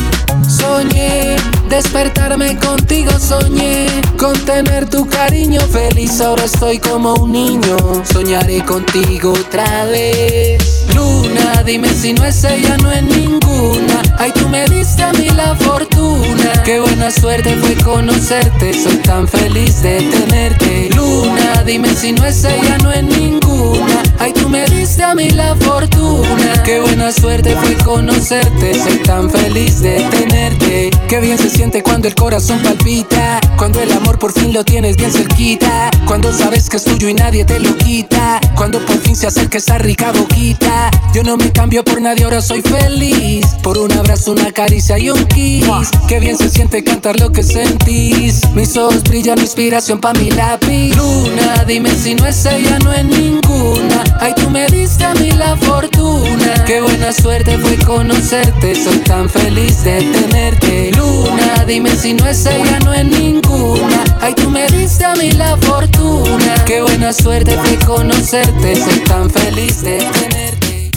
Soñé 0.48 1.36
despertarme 1.72 2.58
contigo, 2.58 3.12
soñé 3.18 3.88
con 4.18 4.38
tener 4.46 4.90
tu 4.90 5.08
cariño 5.08 5.62
feliz. 5.62 6.20
Ahora 6.20 6.44
estoy 6.44 6.80
como 6.80 7.14
un 7.14 7.32
niño, 7.32 7.78
soñaré 8.12 8.64
contigo 8.66 9.32
otra 9.32 9.86
vez. 9.86 10.86
Luna, 10.94 11.64
dime 11.66 11.88
si 11.90 12.12
no 12.12 12.26
es 12.26 12.44
ella, 12.44 12.76
no 12.78 12.92
es 12.92 13.04
ninguna. 13.04 14.02
Ay, 14.20 14.32
tú 14.34 14.50
me 14.50 14.68
diste 14.68 15.02
a 15.02 15.14
mí 15.14 15.30
la 15.30 15.56
fortuna. 15.56 16.62
Qué 16.66 16.82
buena 16.82 17.10
suerte 17.10 17.56
fue 17.56 17.76
conocerte, 17.78 18.74
soy 18.74 18.98
tan 18.98 19.26
feliz 19.28 19.82
de 19.82 20.02
tenerte. 20.02 20.90
Luna, 20.94 21.64
dime 21.66 21.88
si 21.96 22.12
no 22.12 22.26
es 22.26 22.44
ella, 22.44 22.78
no 22.84 22.92
es 22.92 23.04
ninguna. 23.04 24.04
Ay, 24.20 24.34
tú 24.34 24.50
me 24.50 24.66
diste 24.66 25.04
a 25.04 25.16
mí 25.16 25.30
la 25.30 25.56
fortuna. 25.56 26.64
Qué 26.66 26.82
buena 26.82 27.12
suerte 27.14 27.56
fue 27.56 27.76
conocerte, 27.78 28.74
soy 28.74 28.98
tan 28.98 29.30
feliz 29.30 29.82
de 29.82 30.04
tenerte. 30.12 30.92
Qué 31.08 31.20
bien 31.20 31.38
cuando 31.84 32.08
el 32.08 32.16
corazón 32.16 32.60
palpita. 32.64 33.40
Cuando 33.56 33.80
el 33.82 33.92
amor 33.92 34.18
por 34.18 34.34
fin 34.34 34.52
lo 34.52 34.66
tienes 34.66 34.98
bien 34.98 35.12
cerquita. 35.12 35.92
Cuando 36.08 36.34
sabes 36.34 36.68
que 36.70 36.78
es 36.78 36.84
tuyo 36.84 37.08
y 37.08 37.14
nadie 37.14 37.46
te 37.46 37.60
lo 37.60 37.78
quita. 37.78 38.42
Cuando 38.56 38.84
por 38.84 38.98
fin 38.98 39.16
se 39.16 39.28
acerca 39.28 39.60
esa 39.60 39.78
rica 39.78 40.12
boquita. 40.12 40.90
Yo 41.14 41.24
no 41.24 41.38
me 41.38 41.52
cambio 41.52 41.84
por 41.84 42.02
nadie, 42.02 42.24
ahora 42.24 42.42
soy 42.42 42.64
feliz. 42.64 43.46
Por 43.62 43.78
un 43.78 43.92
abrazo, 43.92 44.32
una 44.32 44.52
caricia 44.52 44.98
y 44.98 45.12
un 45.12 45.24
kiss. 45.26 45.68
Qué 46.08 46.20
bien 46.20 46.36
se 46.36 46.50
siente 46.50 46.84
cantar 46.84 47.20
lo 47.20 47.32
que 47.32 47.44
sentís. 47.44 48.42
Mis 48.56 48.76
ojos 48.76 49.04
brillan, 49.04 49.40
inspiración 49.40 50.00
pa' 50.00 50.14
mi 50.14 50.32
lápiz. 50.32 50.96
Luna, 50.96 51.64
dime 51.68 51.92
si 51.92 52.16
no 52.16 52.26
es 52.26 52.44
ella, 52.46 52.80
no 52.80 52.92
es 52.92 53.06
ninguna. 53.06 54.04
Ay, 54.20 54.34
tú 54.36 54.50
me 54.50 54.66
diste 54.68 55.06
a 55.06 55.14
mí 55.14 55.32
la 55.32 55.56
fortuna. 55.58 56.66
Qué 56.66 56.82
buena 56.82 57.12
suerte 57.14 57.58
fue 57.60 57.78
conocerte. 57.78 58.74
Soy 58.76 58.98
tan 59.00 59.30
feliz 59.30 59.84
de 59.84 60.02
tenerte. 60.02 60.92
Luna, 60.98 61.51
dime 61.66 61.96
si 61.96 62.14
no 62.14 62.28
es 62.28 62.46
ella, 62.46 62.80
no 62.80 62.94
es 62.94 63.06
ninguna. 63.06 64.04
Ay, 64.22 64.34
tú 64.34 64.50
me 64.50 64.68
diste 64.68 65.06
a 65.06 65.16
mí 65.16 65.32
la 65.32 65.58
fortuna. 65.58 66.66
Qué 66.66 66.82
buena 66.82 67.14
suerte 67.14 67.58
fue 67.58 67.78
conocerte. 67.86 68.76
Soy 68.76 69.00
tan 69.00 69.30
feliz 69.30 69.82
de 69.82 69.98
tenerte. 70.00 70.92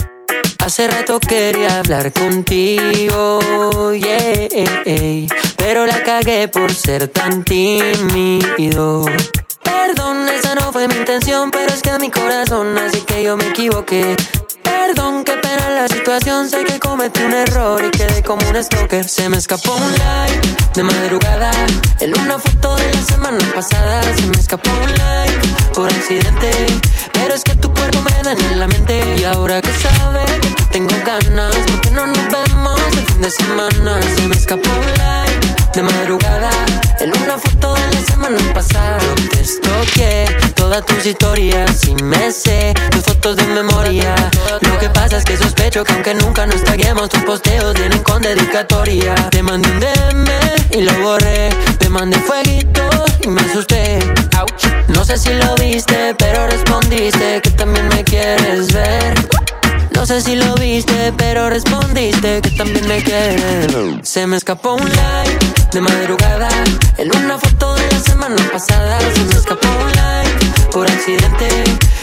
Hace 0.65 0.87
rato 0.87 1.19
quería 1.19 1.79
hablar 1.79 2.11
contigo, 2.11 3.39
pero 5.57 5.85
la 5.85 6.01
cagué 6.01 6.47
por 6.47 6.73
ser 6.73 7.07
tan 7.07 7.43
tímido. 7.43 9.05
Perdón, 9.63 10.27
esa 10.27 10.55
no 10.55 10.71
fue 10.71 10.87
mi 10.87 10.95
intención, 10.95 11.51
pero 11.51 11.71
es 11.71 11.83
que 11.83 11.91
mi 11.99 12.09
corazón, 12.09 12.75
así 12.79 13.01
que 13.01 13.21
yo 13.23 13.37
me 13.37 13.47
equivoqué. 13.49 14.15
Perdón, 14.87 15.23
qué 15.23 15.31
pena 15.37 15.71
la 15.71 15.87
situación, 15.87 16.47
sé 16.47 16.63
que 16.63 16.77
cometí 16.77 17.19
un 17.23 17.33
error 17.33 17.83
y 17.83 17.89
quedé 17.89 18.21
como 18.21 18.47
un 18.47 18.63
stalker. 18.63 19.09
Se 19.09 19.27
me 19.29 19.37
escapó 19.37 19.73
un 19.73 19.91
like 19.97 20.55
de 20.75 20.83
madrugada 20.83 21.49
en 22.01 22.15
una 22.19 22.37
foto 22.37 22.75
de 22.75 22.93
la 22.93 23.01
semana 23.01 23.51
pasada. 23.55 24.03
Se 24.15 24.27
me 24.27 24.37
escapó 24.37 24.69
un 24.69 24.91
like 24.91 25.47
por 25.73 25.91
accidente, 25.91 26.51
pero 27.13 27.33
es 27.33 27.43
que 27.43 27.55
tu 27.55 27.73
cuerpo 27.73 27.99
me 28.01 28.11
da 28.21 28.33
en 28.33 28.59
la 28.59 28.67
mente. 28.67 29.01
Y 29.17 29.23
ahora 29.23 29.59
que 29.59 29.71
sabes 29.73 30.29
tengo 30.69 30.95
ganas, 31.03 31.55
porque 31.71 31.89
no 31.89 32.05
nos 32.05 32.27
vemos 32.29 32.79
el 32.91 33.05
fin 33.07 33.21
de 33.21 33.31
semana? 33.31 33.99
Se 34.15 34.27
me 34.27 34.35
escapó 34.35 34.69
un 34.69 34.85
like 34.99 35.64
de 35.75 35.83
madrugada 35.83 36.49
en 37.01 37.09
una 37.21 37.37
foto 37.37 37.73
de 37.73 37.81
la 37.93 38.01
semana 38.05 38.37
pasada. 38.53 38.97
Te 39.31 39.41
estoqué 39.41 40.25
todas 40.55 40.85
tus 40.85 41.05
historias 41.05 41.85
y 41.85 41.95
me 41.95 42.31
sé 42.31 42.73
tus 42.91 43.03
fotos 43.03 43.35
de 43.35 43.43
memoria. 43.43 44.15
Lo 44.61 44.79
que 44.79 44.89
pasa 44.89 45.17
es 45.17 45.25
que 45.25 45.35
sospecho 45.35 45.83
que 45.83 45.91
aunque 45.91 46.13
nunca 46.13 46.45
nos 46.45 46.63
taguemos, 46.63 47.09
tus 47.09 47.21
posteos 47.23 47.73
vienen 47.73 48.01
con 48.03 48.21
dedicatoria. 48.21 49.15
Te 49.31 49.43
mandé 49.43 49.69
un 49.69 49.81
DM 49.81 50.77
y 50.79 50.81
lo 50.81 50.93
borré. 51.01 51.49
Te 51.77 51.89
mandé 51.89 52.17
fueguito 52.19 52.87
y 53.21 53.27
me 53.27 53.41
asusté. 53.41 53.99
No 54.87 55.03
sé 55.03 55.17
si 55.17 55.33
lo 55.33 55.55
viste, 55.55 56.15
pero 56.17 56.47
respondiste 56.47 57.41
que 57.41 57.51
también 57.51 57.89
me 57.89 58.01
quieres 58.05 58.71
ver. 58.71 59.13
No 60.05 60.09
sé 60.09 60.21
si 60.21 60.35
lo 60.35 60.53
viste, 60.53 61.11
pero 61.17 61.49
respondiste 61.49 62.39
que 62.39 62.51
también 62.51 62.87
me 62.87 63.01
quieres. 63.01 63.73
Se 64.03 64.27
me 64.27 64.37
escapó 64.37 64.75
un 64.75 64.87
like 64.87 65.45
de 65.71 65.81
madrugada 65.81 66.47
en 66.99 67.09
una 67.17 67.39
foto 67.39 67.73
de 67.73 67.89
la 67.89 67.99
semana 67.99 68.35
pasada. 68.51 68.99
Se 69.15 69.23
me 69.23 69.33
escapó 69.33 69.67
un 69.67 69.91
like 69.93 70.69
por 70.71 70.87
accidente, 70.87 71.47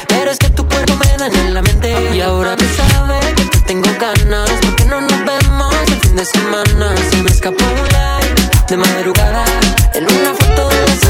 pero 0.08 0.32
es 0.32 0.38
que 0.38 0.50
tu 0.50 0.66
cuerpo 0.66 0.96
me 0.96 1.16
daña 1.16 1.46
en 1.46 1.54
la 1.54 1.62
mente. 1.62 1.94
Y 2.12 2.20
ahora 2.22 2.56
que 2.56 2.66
sabes 2.66 3.24
que 3.36 3.44
te 3.44 3.58
tengo 3.68 3.88
ganas, 4.00 4.50
porque 4.62 4.84
no 4.86 5.00
nos 5.00 5.24
vemos 5.24 5.72
el 5.86 6.00
fin 6.00 6.16
de 6.16 6.24
semana. 6.24 6.96
Se 7.08 7.22
me 7.22 7.30
escapó 7.30 7.64
un 7.64 7.88
like 7.88 8.66
de 8.66 8.76
madrugada 8.78 9.44
en 9.94 10.02
una 10.02 10.34
foto 10.34 10.68
de 10.70 10.86
la 10.88 10.96
semana 10.96 11.01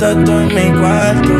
si 0.00 0.06
no 0.06 0.10
estás 0.12 0.24
tú 0.24 0.32
en 0.32 0.54
mi 0.54 0.80
cuarto. 0.80 1.39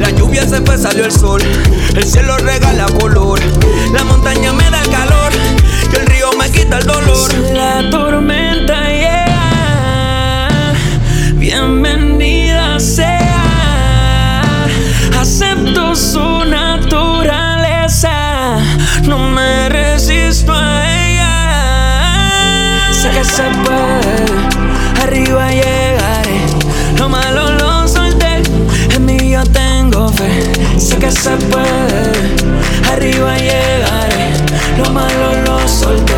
La 0.00 0.08
lluvia 0.10 0.48
se 0.48 0.62
fue, 0.62 0.78
salió 0.78 1.04
el 1.04 1.12
sol. 1.12 1.42
El 1.94 2.02
cielo 2.02 2.38
regala 2.38 2.86
color. 2.98 3.38
La 3.92 4.02
montaña 4.02 4.54
me 4.54 4.70
da 4.70 4.80
calor. 4.90 5.30
Y 5.92 5.96
el 5.96 6.06
río 6.06 6.30
me 6.38 6.50
quita 6.50 6.78
el 6.78 6.86
dolor. 6.86 7.30
La 7.52 7.90
tormenta 7.90 8.88
llega. 8.88 10.72
Bienvenida 11.34 12.80
sea. 12.80 14.64
Acepto 15.20 15.94
su 15.94 16.46
naturaleza. 16.46 18.10
No 19.02 19.28
me 19.28 19.68
resisto 19.68 20.54
a 20.54 20.90
ella. 20.90 22.90
Sé 22.92 23.10
que 23.10 23.24
se 23.24 23.42
puede. 23.62 24.24
Arriba 25.02 25.50
llegaré. 25.50 26.46
Lo 26.96 27.10
malo 27.10 27.47
que 30.98 31.10
se 31.12 31.30
puede, 31.50 32.12
arriba 32.90 33.36
llegaré, 33.36 34.32
lo 34.76 34.90
malo 34.90 35.42
lo 35.44 35.68
solté. 35.68 36.17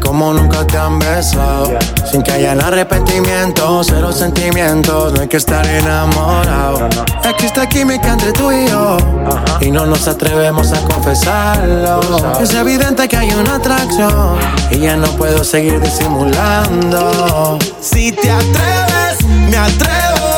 Como 0.00 0.34
nunca 0.34 0.66
te 0.66 0.76
han 0.76 0.98
besado. 0.98 1.78
Sin 2.10 2.22
que 2.22 2.32
haya 2.32 2.52
arrepentimiento, 2.52 3.82
cero 3.84 4.12
sentimientos, 4.12 5.14
no 5.14 5.22
hay 5.22 5.28
que 5.28 5.38
estar 5.38 5.66
enamorado. 5.66 6.88
Existe 7.24 7.66
química 7.68 8.12
entre 8.12 8.32
tú 8.32 8.52
y 8.52 8.68
yo, 8.68 8.98
y 9.60 9.70
no 9.70 9.86
nos 9.86 10.06
atrevemos 10.08 10.72
a 10.72 10.80
confesarlo. 10.82 12.00
Es 12.40 12.52
evidente 12.52 13.08
que 13.08 13.16
hay 13.16 13.30
una 13.32 13.56
atracción, 13.56 14.36
y 14.70 14.80
ya 14.80 14.96
no 14.96 15.08
puedo 15.12 15.42
seguir 15.42 15.80
disimulando. 15.80 17.58
Si 17.80 18.12
te 18.12 18.30
atreves, 18.30 19.24
me 19.48 19.56
atrevo. 19.56 20.31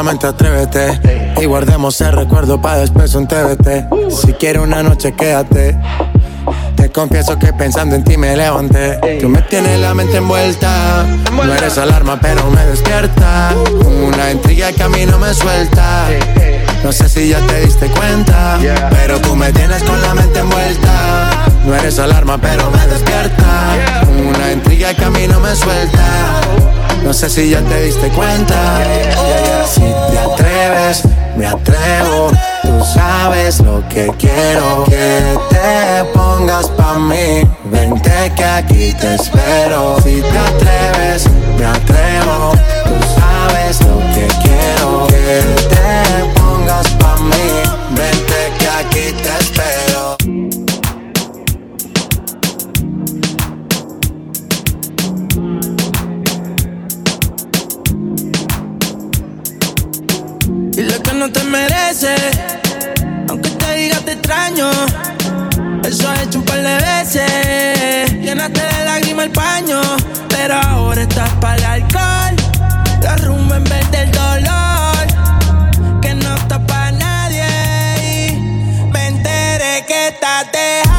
Solamente 0.00 0.28
atrévete 0.28 1.34
y 1.42 1.44
guardemos 1.44 2.00
el 2.00 2.12
recuerdo 2.12 2.58
para 2.58 2.78
después 2.78 3.14
un 3.14 3.28
TBT. 3.28 4.10
Si 4.10 4.32
quieres 4.32 4.62
una 4.62 4.82
noche, 4.82 5.12
quédate. 5.12 5.76
Te 6.74 6.90
confieso 6.90 7.38
que 7.38 7.52
pensando 7.52 7.96
en 7.96 8.02
ti 8.02 8.16
me 8.16 8.34
levanté. 8.34 8.98
Tú 9.20 9.28
me 9.28 9.42
tienes 9.42 9.78
la 9.78 9.92
mente 9.92 10.16
envuelta. 10.16 11.04
No 11.30 11.52
eres 11.52 11.76
alarma, 11.76 12.18
pero 12.18 12.50
me 12.50 12.64
despierta. 12.64 13.52
Una 14.08 14.32
intriga 14.32 14.72
que 14.72 14.82
a 14.82 14.88
mí 14.88 15.04
no 15.04 15.18
me 15.18 15.34
suelta. 15.34 16.06
No 16.82 16.92
sé 16.92 17.06
si 17.06 17.28
ya 17.28 17.46
te 17.46 17.60
diste 17.60 17.88
cuenta, 17.88 18.58
pero 18.88 19.20
tú 19.20 19.36
me 19.36 19.52
tienes 19.52 19.82
con 19.82 20.00
la 20.00 20.14
mente 20.14 20.38
envuelta. 20.38 21.29
No 21.64 21.74
eres 21.74 21.98
alarma, 21.98 22.38
pero 22.38 22.70
me 22.70 22.86
despierta. 22.86 23.76
Una 24.28 24.52
intriga 24.52 24.94
que 24.94 25.04
a 25.04 25.10
mí 25.10 25.26
no 25.28 25.40
me 25.40 25.54
suelta. 25.54 26.40
No 27.04 27.12
sé 27.12 27.28
si 27.28 27.50
ya 27.50 27.60
te 27.60 27.82
diste 27.84 28.08
cuenta. 28.08 28.80
Si 29.66 29.80
te 29.80 30.18
atreves, 30.18 31.02
me 31.36 31.46
atrevo. 31.46 32.30
Tú 32.62 32.84
sabes 32.94 33.60
lo 33.60 33.86
que 33.88 34.10
quiero. 34.18 34.84
Que 34.84 35.38
te 35.50 36.04
pongas 36.12 36.66
pa' 36.68 36.98
mí. 36.98 37.46
Vente 37.64 38.32
que 38.36 38.44
aquí 38.44 38.94
te 38.94 39.14
espero. 39.14 39.96
Si 40.02 40.20
te 40.22 40.38
atreves, 40.38 41.28
me 41.58 41.66
atrevo. 41.66 42.52
Tú 42.84 43.20
sabes 43.20 43.80
lo 43.82 43.98
que 44.14 44.26
quiero. 44.42 45.06
Que 45.08 45.42
te 45.68 46.40
pongas 46.40 46.88
pa' 46.98 47.16
mí. 47.16 47.62
Vente 47.90 48.52
que 48.58 48.68
aquí 48.68 49.12
te 49.12 49.28
espero. 49.28 49.39
Dile 61.50 61.66
que 61.66 61.66
no 61.66 61.66
te 61.66 61.74
merece, 61.74 62.14
aunque 63.28 63.50
te 63.50 63.74
diga 63.74 63.98
te 63.98 64.12
extraño. 64.12 64.70
Eso 65.84 66.12
he 66.12 66.22
hecho 66.22 66.38
un 66.38 66.44
par 66.44 66.62
de 66.62 66.76
veces. 66.76 68.12
Llenaste 68.20 68.60
de 68.60 68.84
lágrimas 68.84 69.26
el 69.26 69.32
paño, 69.32 69.80
pero 70.28 70.54
ahora 70.54 71.02
estás 71.02 71.30
para 71.40 71.56
el 71.56 71.64
alcohol. 71.64 72.36
La 73.02 73.16
rumba 73.16 73.56
en 73.56 73.64
vez 73.64 73.90
del 73.90 74.10
dolor, 74.12 76.00
que 76.00 76.14
no 76.14 76.34
está 76.36 76.64
para 76.66 76.92
nadie. 76.92 78.38
Me 78.92 79.06
enteré 79.08 79.84
que 79.86 80.08
estás 80.08 80.46
deja, 80.52 80.89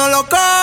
no 0.00 0.08
lo 0.08 0.26
cojas. 0.30 0.59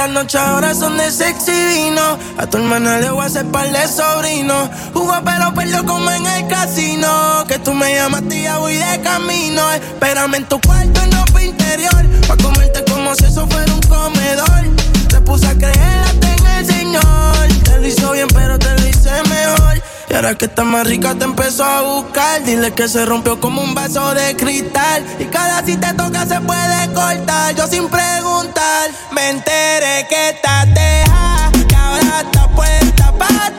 Las 0.00 0.08
noches 0.08 0.40
ahora 0.40 0.74
son 0.74 0.96
de 0.96 1.10
sexy 1.10 1.52
vino. 1.52 2.18
A 2.38 2.46
tu 2.46 2.56
hermana 2.56 3.00
le 3.00 3.10
voy 3.10 3.22
a 3.22 3.26
hacer 3.26 3.44
par 3.46 3.70
de 3.70 3.86
sobrinos. 3.86 4.70
Jugó 4.94 5.12
pero 5.22 5.52
perdió 5.52 5.84
como 5.84 6.10
en 6.10 6.24
el 6.24 6.46
casino. 6.48 7.44
Que 7.46 7.58
tú 7.58 7.74
me 7.74 7.94
llamas 7.94 8.22
tía, 8.26 8.56
voy 8.56 8.76
de 8.76 9.00
camino. 9.02 9.70
Espérame 9.72 10.36
en 10.36 10.44
tu 10.46 10.58
cuarto 10.62 11.02
en 11.02 11.12
ropa 11.12 11.42
interior. 11.42 12.02
Pa' 12.26 12.36
comerte 12.38 12.82
como 12.90 13.14
si 13.14 13.26
eso 13.26 13.46
fuera 13.46 13.74
un 13.74 13.80
comedor. 13.82 14.64
Te 15.10 15.20
puse 15.20 15.46
a 15.46 15.54
creer 15.54 16.00
hasta 16.06 16.34
en 16.34 16.46
el 16.46 16.66
Señor. 16.66 17.48
Te 17.64 17.78
lo 17.78 17.86
hizo 17.86 18.12
bien, 18.12 18.28
pero 18.32 18.58
te 18.58 18.70
lo 18.80 18.88
hice 18.88 19.10
mejor. 19.28 19.82
Y 20.10 20.14
ahora 20.14 20.34
que 20.34 20.46
está 20.46 20.64
más 20.64 20.86
rica 20.88 21.14
te 21.14 21.24
empezó 21.24 21.64
a 21.64 21.82
buscar. 21.82 22.42
Dile 22.42 22.72
que 22.72 22.88
se 22.88 23.06
rompió 23.06 23.38
como 23.38 23.62
un 23.62 23.74
vaso 23.74 24.12
de 24.12 24.34
cristal. 24.34 25.06
Y 25.20 25.24
cada 25.26 25.64
si 25.64 25.76
te 25.76 25.94
toca 25.94 26.26
se 26.26 26.40
puede 26.40 26.92
cortar. 26.92 27.54
Yo 27.54 27.66
sin 27.68 27.88
preguntar, 27.88 28.90
me 29.12 29.30
enteré 29.30 30.06
que 30.08 30.30
estás 30.30 30.66
deja. 30.74 31.52
Que 31.68 31.76
ahora 31.76 32.22
está 32.22 32.48
puesta 32.48 33.12
para 33.12 33.49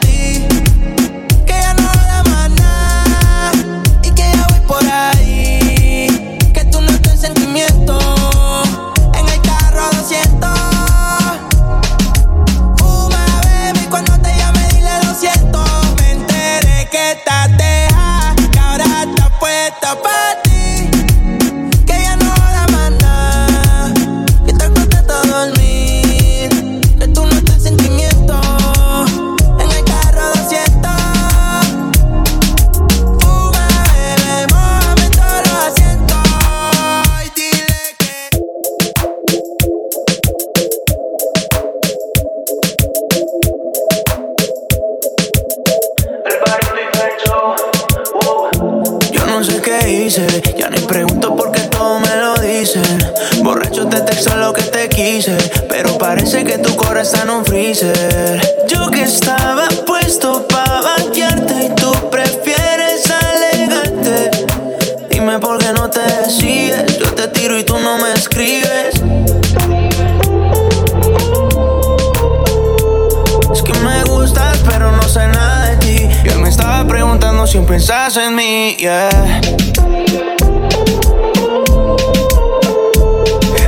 preguntando 77.51 77.57
si 77.59 77.59
pensás 77.59 78.17
en 78.17 78.35
mí, 78.35 78.75
yeah. 78.77 79.41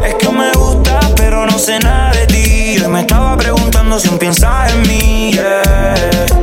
Es 0.06 0.16
que 0.16 0.30
me 0.30 0.52
gusta, 0.54 1.00
pero 1.18 1.46
no 1.46 1.58
sé 1.58 1.80
nada 1.80 2.12
de 2.14 2.28
ti. 2.28 2.76
Él 2.76 2.88
me 2.88 3.02
estaba 3.02 3.36
preguntando 3.36 4.00
si 4.00 4.10
piensas 4.10 4.72
en 4.74 4.82
mí, 4.84 5.32
yeah. 5.34 6.43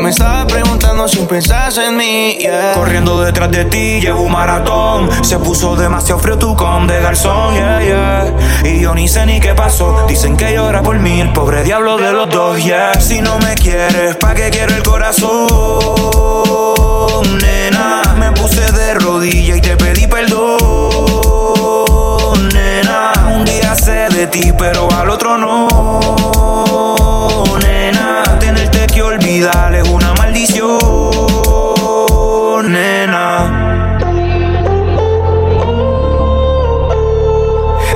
Me 0.00 0.10
estaba 0.10 0.46
preguntando 0.46 1.06
si 1.08 1.18
pensás 1.18 1.76
en 1.78 1.96
mí, 1.96 2.36
yeah. 2.38 2.72
Corriendo 2.74 3.20
detrás 3.20 3.50
de 3.50 3.64
ti, 3.66 4.00
llevo 4.00 4.22
un 4.22 4.32
maratón. 4.32 5.08
Se 5.24 5.38
puso 5.38 5.76
demasiado 5.76 6.20
frío 6.20 6.38
tu 6.38 6.56
con 6.56 6.86
de 6.86 7.00
garzón, 7.00 7.54
yeah, 7.54 7.80
yeah. 7.82 8.34
Y 8.64 8.80
yo 8.80 8.94
ni 8.94 9.08
sé 9.08 9.26
ni 9.26 9.40
qué 9.40 9.54
pasó. 9.54 10.06
Dicen 10.08 10.36
que 10.36 10.54
llora 10.54 10.82
por 10.82 10.98
mí, 10.98 11.20
el 11.20 11.32
pobre 11.32 11.62
diablo 11.64 11.98
de 11.98 12.12
los 12.12 12.30
dos, 12.30 12.62
yeah. 12.62 12.98
Si 13.00 13.20
no 13.20 13.38
me 13.38 13.54
quieres, 13.54 14.16
¿pa' 14.16 14.34
qué 14.34 14.50
quiero 14.50 14.74
el 14.74 14.82
corazón? 14.82 15.48
Nena, 17.40 18.02
me 18.18 18.32
puse 18.32 18.72
de 18.72 18.94
rodillas 18.94 19.58
y 19.58 19.60
te 19.60 19.76
pedí 19.76 20.06
perdón, 20.06 20.38
nena. 22.54 23.12
Un 23.34 23.44
día 23.44 23.74
sé 23.74 24.08
de 24.08 24.26
ti, 24.26 24.52
pero 24.56 24.90
al 24.90 25.10
otro 25.10 25.36
no, 25.36 26.89
olvidar 29.40 29.74
es 29.74 29.88
una 29.88 30.12
maldición, 30.14 30.68
nena. 32.70 33.98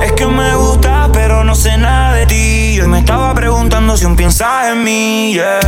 Es 0.03 0.11
que 0.13 0.25
me 0.25 0.55
gusta, 0.55 1.09
pero 1.13 1.43
no 1.43 1.53
sé 1.53 1.77
nada 1.77 2.13
de 2.15 2.25
ti. 2.25 2.79
Hoy 2.81 2.87
me 2.87 2.99
estaba 2.99 3.33
preguntando 3.35 3.95
si 3.97 4.05
aún 4.05 4.15
piensas 4.15 4.71
en 4.71 4.83
mí, 4.83 5.33
yeah. 5.33 5.59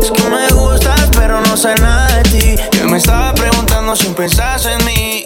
Es 0.00 0.10
que 0.10 0.22
me 0.28 0.48
gustas, 0.52 1.10
pero 1.16 1.40
no 1.40 1.56
sé 1.56 1.74
nada 1.76 2.16
de 2.16 2.22
ti. 2.22 2.56
Hoy 2.82 2.90
me 2.90 2.96
estaba 2.98 3.32
preguntando 3.34 3.94
si 3.94 4.06
aún 4.06 4.14
pensás 4.14 4.66
en 4.66 4.84
mí. 4.84 5.21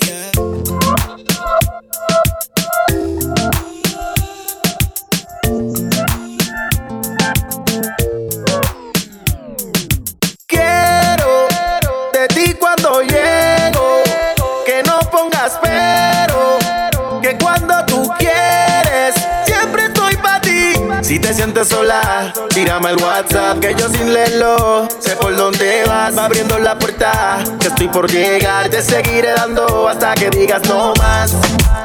Sola, 21.66 22.32
tírame 22.50 22.90
el 22.90 23.02
WhatsApp, 23.02 23.58
que 23.58 23.74
yo 23.74 23.88
sin 23.88 24.12
leerlo, 24.12 24.88
sé 25.00 25.16
por 25.16 25.36
dónde 25.36 25.84
vas, 25.86 26.16
va 26.16 26.26
abriendo 26.26 26.58
la 26.58 26.78
puerta, 26.78 27.38
que 27.58 27.68
estoy 27.68 27.88
por 27.88 28.10
llegar, 28.10 28.68
te 28.68 28.82
seguiré 28.82 29.32
dando 29.32 29.88
hasta 29.88 30.14
que 30.14 30.30
digas 30.30 30.62
no 30.68 30.94
más, 30.94 31.32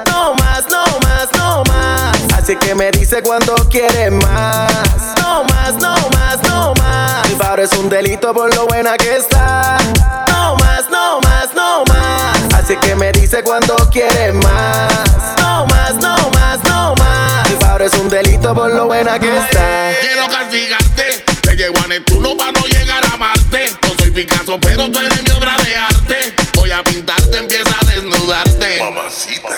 no 0.08 0.36
más, 0.36 0.66
no 0.70 0.84
más, 1.04 1.30
no 1.38 1.64
más. 1.68 2.18
Así 2.38 2.56
que 2.56 2.76
me 2.76 2.92
dice 2.92 3.22
cuando 3.24 3.56
quieres 3.70 4.12
más, 4.12 4.72
no 5.20 5.44
más, 5.46 5.74
no 5.74 5.96
más, 6.10 6.44
no 6.48 6.74
más. 6.76 7.30
El 7.30 7.38
paro 7.38 7.64
es 7.64 7.74
un 7.74 7.90
delito 7.90 8.34
por 8.34 8.54
lo 8.56 8.68
buena 8.68 8.98
que 8.98 9.18
está, 9.18 9.78
no 10.28 10.56
más, 10.58 10.90
no 10.90 11.20
más, 11.22 11.31
Así 12.72 12.80
que 12.88 12.96
me 12.96 13.12
dice 13.12 13.44
cuando 13.44 13.76
quieres 13.92 14.34
más, 14.34 15.36
no 15.42 15.66
más, 15.66 15.94
no 15.96 16.16
más, 16.30 16.64
no 16.64 16.96
más. 16.96 17.50
El 17.50 17.58
paro 17.58 17.84
es 17.84 17.94
un 17.96 18.08
delito 18.08 18.56
por 18.56 18.74
lo 18.74 18.86
buena 18.86 19.20
que 19.20 19.28
está. 19.28 19.92
Quiero 20.00 20.26
castigarte. 20.30 21.22
Te 21.42 21.58
llevo 21.58 21.78
a 21.84 21.88
Neptuno 21.88 22.38
para 22.38 22.54
no 22.54 22.66
llegar 22.68 23.04
a 23.12 23.18
Marte. 23.18 23.76
No 23.84 23.90
soy 24.00 24.12
Picasso, 24.12 24.58
pero 24.62 24.90
tú 24.90 25.00
eres 25.00 25.22
mi 25.22 25.32
obra 25.32 25.58
de 25.66 25.76
arte. 25.76 26.34
Voy 26.54 26.72
a 26.72 26.82
pintarte, 26.82 27.40
empieza 27.40 27.76
a 27.78 27.86
desnudarte. 27.88 28.80
Mamacita. 28.82 29.50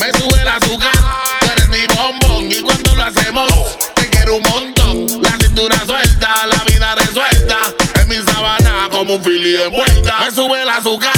Me 0.00 0.10
sube 0.18 0.40
el 0.40 0.48
azúcar, 0.48 0.92
tú 1.40 1.46
eres 1.52 1.68
mi 1.68 1.86
bombón. 1.94 2.50
Y 2.50 2.62
cuando 2.62 2.94
lo 2.94 3.02
hacemos, 3.04 3.78
te 3.94 4.08
quiero 4.08 4.36
un 4.36 4.42
montón. 4.42 5.22
La 5.22 5.36
cintura 5.36 5.76
suelta, 5.84 6.46
la 6.46 6.64
vida 6.64 6.94
resuelta. 6.94 7.58
En 8.00 8.08
mi 8.08 8.16
sabana 8.32 8.88
como 8.90 9.16
un 9.16 9.22
fili 9.22 9.54
envuelta. 9.54 10.20
Me 10.20 10.30
sube 10.30 10.62
el 10.62 10.68
azúcar, 10.70 11.12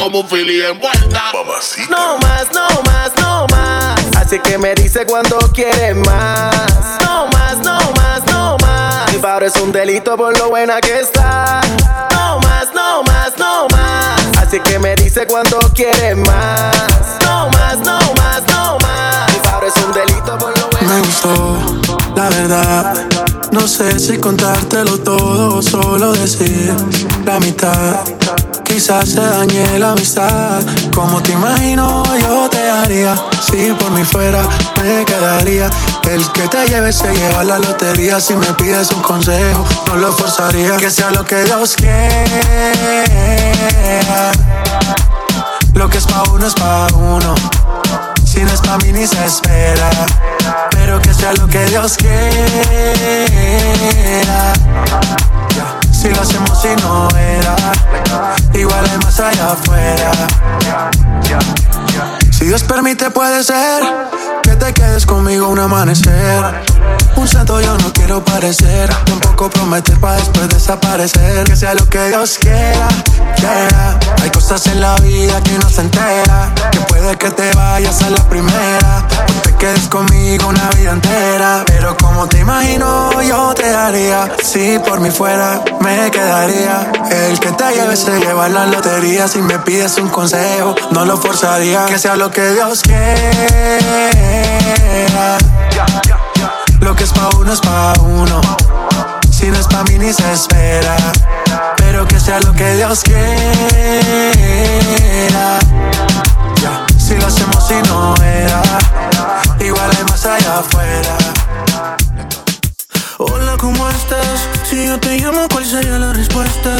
como 0.00 0.20
un 0.20 0.28
fili 0.28 0.62
envuelta. 0.62 1.22
No 1.90 2.18
más, 2.18 2.48
no 2.54 2.82
más, 2.84 3.12
no 3.20 3.46
más. 3.50 4.00
Así 4.16 4.38
que 4.38 4.56
me 4.56 4.74
dice 4.74 5.04
cuando 5.04 5.38
quiere 5.52 5.94
más. 5.94 6.56
No 7.04 7.26
más, 7.26 7.58
no 7.58 7.78
más, 7.96 8.26
no 8.26 8.56
más. 8.62 9.12
El 9.12 9.20
paro 9.20 9.46
es 9.46 9.54
un 9.56 9.70
delito 9.70 10.16
por 10.16 10.36
lo 10.38 10.48
buena 10.48 10.80
que 10.80 11.00
está. 11.00 11.60
No 12.12 12.38
más, 12.40 12.68
no 12.74 13.02
más, 13.02 13.38
no 13.38 13.66
más. 13.68 14.38
Así 14.38 14.58
que 14.60 14.78
me 14.78 14.94
dice 14.96 15.26
cuando 15.26 15.58
quiere 15.74 16.14
más. 16.14 16.74
No 17.22 17.50
más, 17.50 17.76
no 17.78 17.98
más, 18.14 18.42
no 18.48 18.78
más. 18.78 19.34
El 19.34 19.40
paro 19.42 19.66
es 19.66 19.76
un 19.84 19.92
delito 19.92 20.38
por 20.38 20.58
lo 20.58 20.68
buena 20.68 20.94
Me 20.94 21.00
gustó, 21.00 21.58
la 22.16 22.28
verdad. 22.30 23.06
No 23.52 23.68
sé 23.68 23.98
si 23.98 24.16
contártelo 24.16 24.98
todo 24.98 25.56
o 25.56 25.62
solo 25.62 26.12
decir 26.12 26.74
la 27.24 27.38
mitad. 27.40 28.00
Quizás 28.80 29.10
se 29.10 29.20
dañe 29.20 29.78
la 29.78 29.90
amistad. 29.90 30.62
Como 30.94 31.22
te 31.22 31.32
imagino, 31.32 32.02
yo 32.18 32.48
te 32.48 32.70
haría. 32.70 33.14
Si 33.44 33.74
por 33.74 33.90
mí 33.90 34.02
fuera, 34.04 34.42
me 34.82 35.04
quedaría. 35.04 35.68
El 36.08 36.26
que 36.32 36.48
te 36.48 36.66
lleve 36.66 36.90
se 36.90 37.12
lleva 37.12 37.44
la 37.44 37.58
lotería. 37.58 38.18
Si 38.20 38.32
me 38.34 38.46
pides 38.54 38.90
un 38.92 39.02
consejo, 39.02 39.66
no 39.86 39.96
lo 39.96 40.10
forzaría. 40.14 40.78
Que 40.78 40.88
sea 40.88 41.10
lo 41.10 41.26
que 41.26 41.44
Dios 41.44 41.76
quiera. 41.76 42.00
Lo 45.74 45.90
que 45.90 45.98
es 45.98 46.06
pa' 46.06 46.22
uno 46.32 46.46
es 46.46 46.54
pa' 46.54 46.86
uno. 46.94 47.34
Si 48.24 48.40
no 48.40 48.50
es 48.50 48.62
pa' 48.62 48.78
mí 48.78 48.92
ni 48.92 49.06
se 49.06 49.22
espera. 49.26 49.90
Pero 50.70 51.02
que 51.02 51.12
sea 51.12 51.34
lo 51.34 51.46
que 51.48 51.66
Dios 51.66 51.98
quiera. 51.98 52.30
Si 56.00 56.08
lo 56.08 56.22
hacemos 56.22 56.64
y 56.64 56.80
no 56.80 57.08
era. 57.14 57.56
Igual 58.54 58.84
hay 58.90 58.98
más 59.04 59.20
allá 59.20 59.52
afuera. 59.52 60.10
Si 62.30 62.46
Dios 62.46 62.62
permite, 62.62 63.10
puede 63.10 63.44
ser 63.44 63.82
te 64.60 64.72
quedes 64.74 65.06
conmigo 65.06 65.48
un 65.48 65.58
amanecer. 65.58 66.44
Un 67.16 67.26
santo 67.26 67.60
yo 67.60 67.76
no 67.78 67.92
quiero 67.92 68.24
parecer, 68.24 68.88
tampoco 69.04 69.50
prometer 69.50 69.98
para 69.98 70.16
después 70.16 70.48
desaparecer. 70.48 71.44
Que 71.44 71.56
sea 71.56 71.74
lo 71.74 71.86
que 71.86 72.08
Dios 72.08 72.38
quiera. 72.38 72.88
Hay 74.22 74.30
cosas 74.30 74.66
en 74.66 74.80
la 74.80 74.94
vida 74.96 75.40
que 75.42 75.58
no 75.58 75.68
se 75.68 75.80
entera. 75.80 76.52
Que 76.70 76.78
puede 76.80 77.16
que 77.16 77.30
te 77.30 77.50
vayas 77.54 78.02
a 78.02 78.10
la 78.10 78.22
primera. 78.28 79.06
O 79.38 79.42
te 79.42 79.54
quedes 79.54 79.88
conmigo 79.88 80.48
una 80.48 80.68
vida 80.70 80.92
entera. 80.92 81.64
Pero 81.66 81.96
como 81.96 82.28
te 82.28 82.38
imagino, 82.38 83.22
yo 83.22 83.54
te 83.54 83.74
haría. 83.74 84.30
Si 84.44 84.78
por 84.78 85.00
mí 85.00 85.10
fuera, 85.10 85.62
me 85.80 86.10
quedaría. 86.10 86.92
El 87.10 87.40
que 87.40 87.50
te 87.52 87.74
lleve 87.74 87.96
se 87.96 88.18
lleva 88.20 88.48
la 88.48 88.66
lotería. 88.66 89.26
Si 89.26 89.40
me 89.40 89.58
pides 89.58 89.96
un 89.98 90.08
consejo, 90.08 90.74
no 90.90 91.04
lo 91.04 91.16
forzaría. 91.16 91.86
Que 91.86 91.98
sea 91.98 92.16
lo 92.16 92.30
que 92.30 92.50
Dios 92.50 92.82
quiera. 92.82 94.49
Lo 96.80 96.94
que 96.96 97.04
es 97.04 97.12
pa' 97.12 97.28
uno 97.36 97.52
es 97.52 97.60
pa' 97.60 97.94
uno. 98.00 98.40
Si 99.30 99.46
no 99.46 99.58
es 99.58 99.66
pa' 99.66 99.84
mí 99.84 99.98
ni 99.98 100.12
se 100.12 100.32
espera. 100.32 100.96
Pero 101.76 102.06
que 102.06 102.18
sea 102.18 102.40
lo 102.40 102.52
que 102.52 102.74
Dios 102.74 103.02
quiera. 103.02 103.18
Si 106.98 107.16
lo 107.16 107.26
hacemos 107.26 107.70
y 107.70 107.88
no 107.88 108.14
era. 108.22 108.62
Igual 109.60 109.90
hay 109.96 110.04
más 110.04 110.24
allá 110.24 110.58
afuera. 110.58 111.16
Hola, 113.18 113.56
¿cómo 113.58 113.88
estás? 113.88 114.48
Si 114.68 114.86
yo 114.86 114.98
te 114.98 115.18
llamo, 115.18 115.46
¿cuál 115.50 115.66
sería 115.66 115.98
la 115.98 116.12
respuesta? 116.12 116.70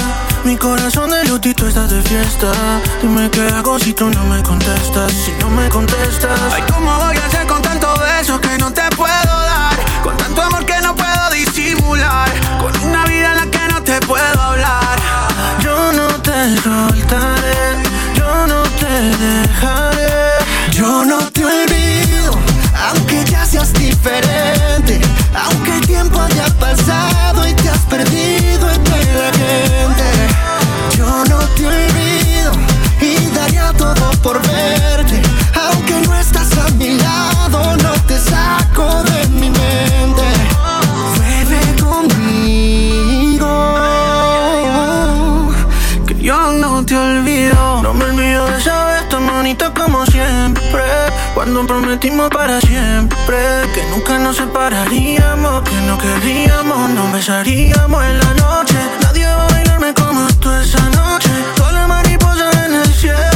Mi 0.45 0.57
corazón 0.57 1.11
de 1.11 1.25
luto 1.25 1.49
y 1.49 1.55
tú 1.55 1.67
estás 1.67 1.91
de 1.91 2.03
fiesta. 2.03 2.51
Dime 3.03 3.31
qué 3.31 3.43
hago 3.49 3.79
si 3.79 3.93
tú 3.93 4.09
no 4.11 4.25
me 4.25 4.43
contestas. 4.43 5.13
Si 5.13 5.33
no 5.41 5.51
me 5.51 5.69
contestas, 5.69 6.41
ay, 6.53 6.63
¿cómo 6.73 6.97
voy 6.97 7.17
a 7.17 7.27
hacer 7.27 7.47
con 7.47 7.61
tanto 7.61 7.89
beso 7.99 8.41
que 8.41 8.57
no 8.59 8.73
te 8.73 8.83
puedo 8.97 9.11
dar? 9.13 9.77
Con 10.03 10.17
tanto 10.17 10.43
amor 10.43 10.65
que 10.65 10.81
no 10.81 10.97
puedo 10.97 11.31
disimular. 11.33 12.31
Con 12.59 12.89
una 12.89 13.05
vida 13.05 13.33
en 13.33 13.37
la 13.37 13.47
que 13.51 13.69
no 13.73 13.83
te 13.83 14.01
puedo 14.01 14.41
hablar. 14.41 14.99
Yo 15.63 15.93
no 15.93 16.09
te 16.23 16.57
soltaré, 16.63 17.83
yo 18.15 18.47
no 18.47 18.63
te 18.81 19.25
dejaré. 19.25 20.11
Yo 20.73 21.05
no 21.05 21.19
te 21.31 21.45
olvido, 21.45 22.39
aunque 22.89 23.25
ya 23.27 23.45
seas 23.45 23.73
diferente. 23.75 25.01
Aunque 25.35 25.77
el 25.77 25.87
tiempo 25.87 26.19
haya 26.21 26.47
pasado 26.59 26.80
por 34.23 34.41
verte. 34.43 35.23
Aunque 35.55 35.95
no 36.07 36.15
estás 36.15 36.51
a 36.59 36.69
mi 36.71 36.97
lado, 36.99 37.77
no 37.77 37.93
te 38.07 38.19
saco 38.19 39.03
de 39.05 39.27
mi 39.29 39.51
mente. 39.51 40.23
Vuelve 41.17 41.61
conmigo, 41.83 43.51
que 46.07 46.15
yo 46.21 46.53
no 46.53 46.85
te 46.85 46.97
olvido. 46.97 47.83
No 47.83 47.95
me 47.95 48.05
olvido 48.05 48.47
de 48.47 48.59
esa 48.59 48.85
vez 48.87 49.09
tan 49.09 49.27
bonita 49.27 49.73
como 49.75 50.05
siempre. 50.07 50.83
Cuando 51.35 51.67
prometimos 51.67 52.29
para 52.31 52.61
siempre 52.61 53.37
que 53.75 53.83
nunca 53.91 54.19
nos 54.19 54.37
separaríamos, 54.37 55.63
que 55.63 55.81
no 55.83 55.97
queríamos, 55.99 56.91
nos 56.91 57.13
besaríamos 57.13 58.05
en 58.05 58.19
la 58.19 58.35
noche. 58.35 58.79
Nadie 59.03 59.27
va 59.27 59.45
a 59.47 59.49
bailarme 59.49 59.95
como 59.95 60.27
tú 60.41 60.51
esa 60.51 60.85
noche. 60.91 61.31
Las 61.73 61.89
mariposas 61.89 62.55
en 62.67 62.75
el 62.75 62.93
cielo, 62.93 63.30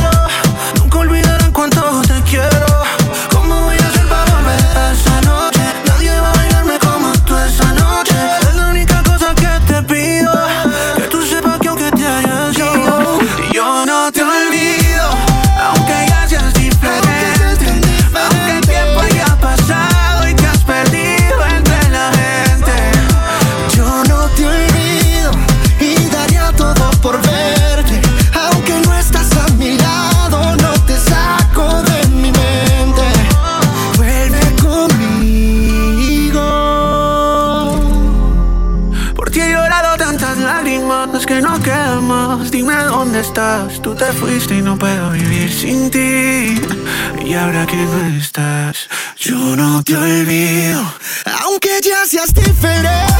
Te 43.98 44.12
fuiste 44.12 44.56
y 44.56 44.62
no 44.62 44.76
puedo 44.76 45.10
vivir 45.10 45.52
sin 45.52 45.88
ti. 45.88 46.60
Y 47.24 47.34
ahora 47.34 47.64
que 47.64 47.76
no 47.76 48.18
estás, 48.18 48.88
yo 49.16 49.36
no 49.56 49.84
te 49.84 49.96
olvido. 49.96 50.82
Aunque 51.42 51.80
ya 51.80 52.04
seas 52.04 52.34
diferente. 52.34 53.13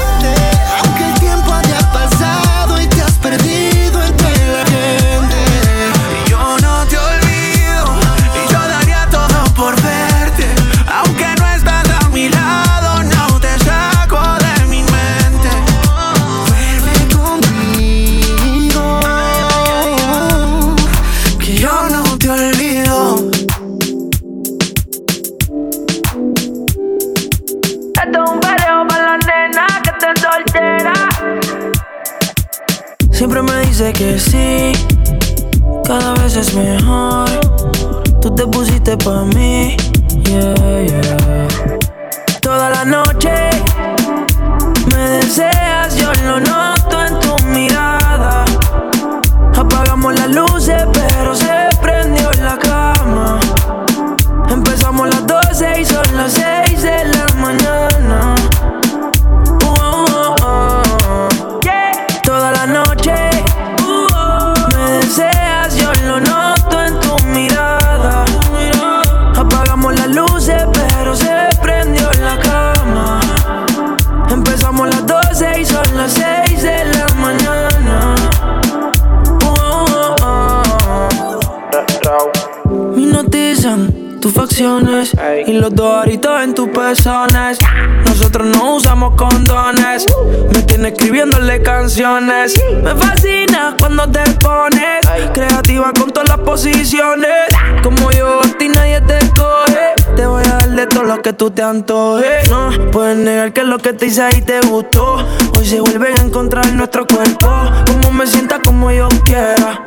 tú 101.45 101.51
te 101.51 101.63
antojes. 101.63 102.49
No 102.49 102.71
puedes 102.91 103.19
negar 103.19 103.53
que 103.53 103.65
lo 103.65 103.77
que 103.77 103.93
te 103.93 104.07
hice 104.07 104.23
ahí 104.23 104.41
te 104.41 104.61
gustó. 104.63 105.17
Hoy 105.59 105.67
se 105.67 105.79
vuelven 105.79 106.19
a 106.19 106.23
encontrar 106.23 106.73
nuestro 106.73 107.07
cuerpo. 107.07 107.47
Como 107.87 108.13
me 108.13 108.27
sienta 108.27 108.61
como 108.61 108.91
yo 108.91 109.09
quiera. 109.27 109.83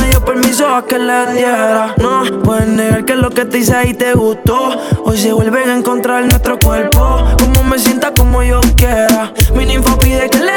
Me 0.00 0.08
dio 0.08 0.24
permiso 0.24 0.66
a 0.66 0.84
que 0.84 0.98
le 0.98 1.32
diera. 1.32 1.94
No 1.98 2.24
puedes 2.42 2.66
negar 2.66 3.04
que 3.04 3.14
lo 3.14 3.30
que 3.30 3.44
te 3.44 3.58
hice 3.58 3.76
ahí 3.76 3.94
te 3.94 4.14
gustó. 4.14 4.70
Hoy 5.04 5.16
se 5.16 5.32
vuelven 5.32 5.70
a 5.70 5.76
encontrar 5.76 6.24
nuestro 6.24 6.58
cuerpo. 6.58 7.24
Como 7.38 7.62
me 7.62 7.78
sienta 7.78 8.12
como 8.12 8.42
yo 8.42 8.60
quiera. 8.76 9.32
Mi 9.54 9.64
ninfa 9.64 9.96
pide 9.98 10.28
que 10.28 10.40
le 10.40 10.55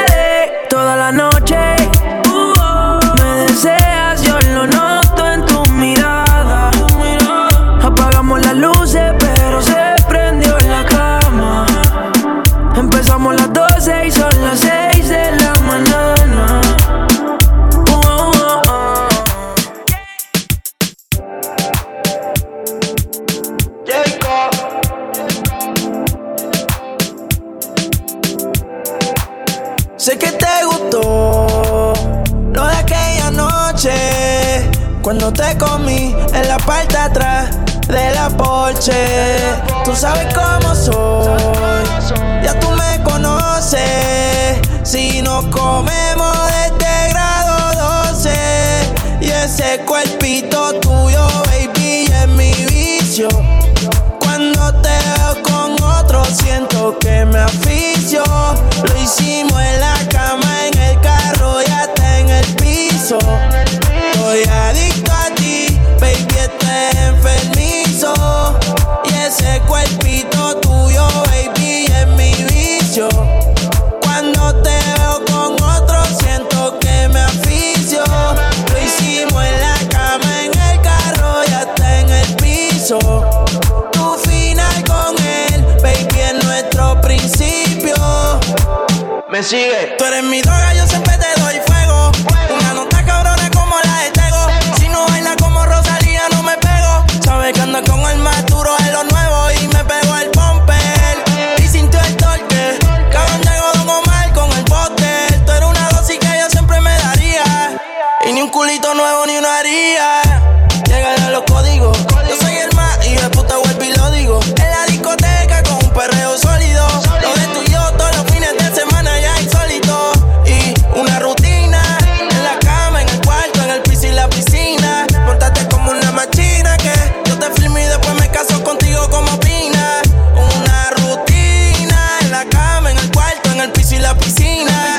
el 133.62 133.72
piso 133.72 133.94
y 133.94 133.98
la 133.98 134.14
piscina. 134.16 134.96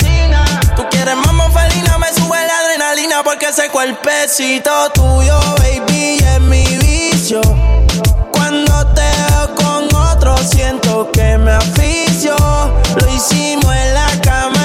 Tú 0.75 0.83
quieres 0.89 1.15
más 1.15 1.33
morfelina, 1.33 1.97
me 1.97 2.07
sube 2.13 2.37
la 2.45 2.59
adrenalina 2.59 3.23
porque 3.23 3.47
ese 3.47 3.69
cuerpecito 3.69 4.91
tuyo, 4.93 5.39
baby, 5.57 6.17
es 6.19 6.39
mi 6.41 6.63
vicio. 6.77 7.41
Cuando 8.31 8.85
te 8.93 9.01
veo 9.01 9.55
con 9.55 9.95
otro, 9.95 10.37
siento 10.37 11.09
que 11.11 11.37
me 11.37 11.51
aficio. 11.51 12.35
Lo 12.99 13.15
hicimos 13.15 13.75
en 13.75 13.93
la 13.93 14.07
cama 14.21 14.60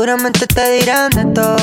seguramente 0.00 0.46
te 0.46 0.78
dirán 0.78 1.10
de 1.10 1.26
todo. 1.26 1.58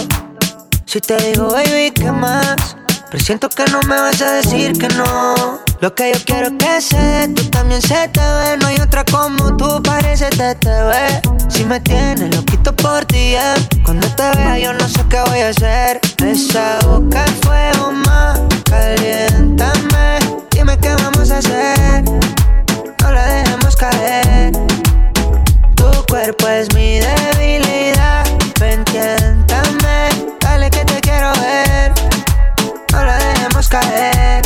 Si 0.85 1.01
te 1.01 1.17
digo, 1.17 1.49
baby, 1.49 1.89
¿qué 1.89 2.11
más? 2.11 2.77
Presiento 3.09 3.49
que 3.49 3.65
no 3.71 3.79
me 3.87 3.99
vas 3.99 4.21
a 4.21 4.33
decir 4.33 4.73
que 4.73 4.87
no. 4.89 5.59
Lo 5.81 5.95
que 5.95 6.13
yo 6.13 6.19
quiero 6.23 6.55
que 6.55 6.79
sé, 6.79 7.31
tú 7.35 7.43
también 7.49 7.81
se 7.81 8.07
te 8.09 8.19
ve. 8.19 8.57
No 8.61 8.67
hay 8.67 8.77
otra 8.79 9.03
como 9.05 9.57
tú, 9.57 9.81
parece 9.81 10.29
te 10.29 10.53
te 10.53 10.69
ve. 10.69 11.19
Si 11.49 11.65
me 11.65 11.79
tienes 11.79 12.35
loquito 12.35 12.75
por 12.75 13.05
ti, 13.05 13.33
eh. 13.33 13.55
cuando 13.83 14.07
te 14.09 14.29
vea 14.37 14.59
yo 14.59 14.71
no 14.71 14.87
sé 14.87 15.03
qué 15.09 15.19
voy 15.29 15.39
a 15.39 15.49
hacer. 15.49 15.99
Esa 16.23 16.77
boca 16.85 17.25
es 17.25 17.31
fuego 17.41 17.91
más, 17.91 18.39
caliéntame. 18.69 20.19
Dime 20.51 20.77
qué 20.77 20.93
vamos 20.93 21.31
a 21.31 21.39
hacer, 21.39 22.03
no 23.01 23.11
la 23.11 23.25
dejemos 23.25 23.75
caer 23.75 24.67
cuerpo 26.07 26.47
es 26.47 26.73
mi 26.73 26.99
debilidad. 26.99 28.26
Ven, 28.59 28.83
dale 30.39 30.69
que 30.71 30.83
te 30.85 30.99
quiero 31.01 31.31
ver. 31.33 31.91
No 32.91 33.05
la 33.05 33.17
dejemos 33.17 33.67
caer. 33.67 34.41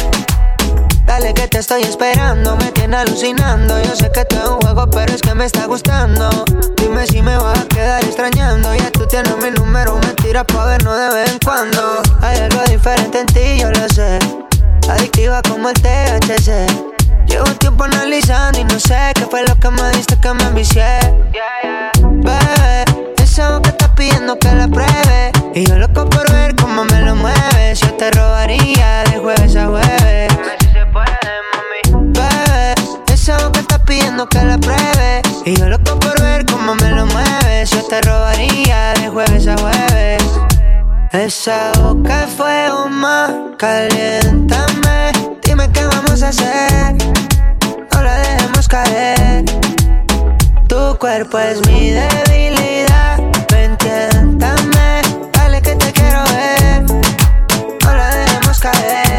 Dale 1.06 1.34
que 1.34 1.48
te 1.48 1.60
estoy 1.60 1.84
esperando, 1.84 2.58
me 2.58 2.72
tiene 2.72 2.98
alucinando. 2.98 3.82
Yo 3.82 3.96
sé 3.96 4.12
que 4.12 4.26
te 4.26 4.36
es 4.36 4.46
un 4.46 4.60
juego, 4.60 4.90
pero 4.90 5.14
es 5.14 5.22
que 5.22 5.34
me 5.34 5.46
está 5.46 5.66
gustando. 5.66 6.30
Dime 6.78 7.08
si 7.08 7.22
me 7.22 7.38
vas 7.38 7.60
a 7.60 7.68
quedar 7.68 8.04
extrañando. 8.04 8.74
Ya 8.76 8.92
tú 8.92 9.06
tienes 9.08 9.36
mi 9.38 9.52
número, 9.52 9.98
me 9.98 10.14
tiras 10.16 10.46
pa' 10.46 10.66
vernos 10.66 10.98
de 10.98 11.16
vez 11.16 11.32
en 11.32 11.40
cuando. 11.40 12.02
Hay 12.22 12.38
algo 12.40 12.64
diferente 12.70 13.20
en 13.22 13.28
ti, 13.28 13.60
yo 13.60 13.72
lo 13.72 13.88
sé. 13.90 14.20
Adictiva 14.90 15.42
como 15.44 15.70
el 15.70 15.76
THC. 15.76 16.68
Llevo 17.28 17.46
un 17.46 17.58
tiempo 17.60 17.86
analizando 17.86 18.60
y 18.60 18.66
no 18.66 18.78
sé 18.78 19.12
qué 19.16 19.26
fue 19.26 19.44
lo 19.46 19.56
que 19.58 19.70
me 19.70 19.90
diste 19.92 20.18
que 20.18 20.34
me 20.34 20.44
envicié. 20.44 21.00
Bebé, 22.02 22.86
esa 23.18 23.58
estás 23.58 23.71
pidiendo 23.96 24.38
que 24.38 24.52
la 24.54 24.68
pruebe. 24.68 25.32
Y 25.54 25.66
yo 25.66 25.78
loco 25.78 26.10
por 26.10 26.32
ver 26.32 26.56
cómo 26.56 26.86
me 26.86 27.02
lo 27.02 27.16
mueves. 27.16 27.80
Yo 27.80 27.94
te 27.94 28.12
robaría 28.12 29.04
de 29.10 29.18
jueves 29.18 29.56
a 29.56 29.68
jueves. 29.68 30.32
Si 30.60 30.68
se 30.68 30.86
puede, 30.88 31.32
mami. 31.52 32.14
Bebé, 32.14 32.76
esa 33.12 33.52
que 33.52 33.60
estás 33.60 33.80
pidiendo 33.80 34.28
que 34.28 34.44
la 34.44 34.58
pruebe. 34.58 35.22
Y 35.46 35.56
yo 35.56 35.68
loco 35.68 36.00
por 36.00 36.22
ver 36.22 36.46
cómo 36.46 36.76
me 36.76 36.92
lo 36.92 37.06
mueves. 37.06 37.70
Yo 37.72 37.84
te 37.88 38.02
robaría 38.02 38.94
de 38.94 39.10
jueves 39.10 39.48
a 39.48 39.56
jueves. 39.58 40.24
Esa 41.12 41.72
boca 41.82 42.28
fue 42.38 42.70
más, 42.90 43.32
caliéntame. 43.58 45.12
Dime 45.44 45.70
qué 45.72 45.86
vamos 45.86 46.24
a 46.24 46.30
hacer 46.30 46.96
caer. 48.72 49.44
Tu 50.68 50.98
cuerpo 50.98 51.38
es 51.40 51.60
mi 51.68 51.90
debilidad. 51.90 52.61
Ven, 53.84 54.38
dale 54.38 55.62
que 55.62 55.76
te 55.76 55.92
quiero 55.92 56.24
ver. 56.26 56.84
No 57.84 57.96
la 57.96 58.16
dejemos 58.16 58.60
caer. 58.60 59.11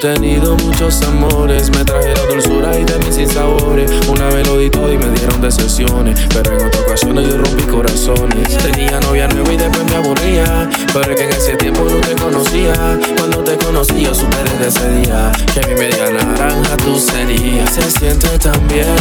Tenido 0.00 0.56
muchos 0.56 1.02
amores, 1.02 1.70
me 1.76 1.84
trajeron 1.84 2.26
dulzura 2.26 2.78
y 2.78 2.84
de 2.84 2.98
mis 3.00 3.16
sinsabores. 3.16 3.90
Una 4.08 4.28
vez 4.28 4.48
lo 4.48 4.56
di 4.56 4.70
todo 4.70 4.90
y 4.90 4.96
me 4.96 5.10
dieron 5.10 5.42
decepciones, 5.42 6.18
pero 6.32 6.58
en 6.58 6.66
otras 6.66 6.82
ocasiones 6.84 7.28
yo 7.28 7.36
rompí 7.36 7.62
corazones. 7.64 8.56
Tenía 8.56 8.98
novia 9.00 9.28
nueva 9.28 9.52
y 9.52 9.56
después 9.58 9.84
me 9.84 9.96
aburría, 9.96 10.70
pero 10.94 11.12
es 11.12 11.16
que 11.18 11.24
en 11.24 11.30
ese 11.32 11.56
tiempo 11.56 11.84
no 11.84 11.96
te 12.00 12.14
conocía. 12.14 12.98
Cuando 13.18 13.44
te 13.44 13.58
conocí 13.58 14.00
yo 14.00 14.14
supe 14.14 14.38
desde 14.58 14.68
ese 14.68 14.90
día 15.02 15.32
que 15.52 15.68
mi 15.68 15.74
media 15.74 16.10
naranja 16.10 16.76
tú 16.78 16.98
serías. 16.98 17.70
Se 17.74 17.82
siente 17.90 18.38
tan 18.38 18.66
bien 18.68 18.96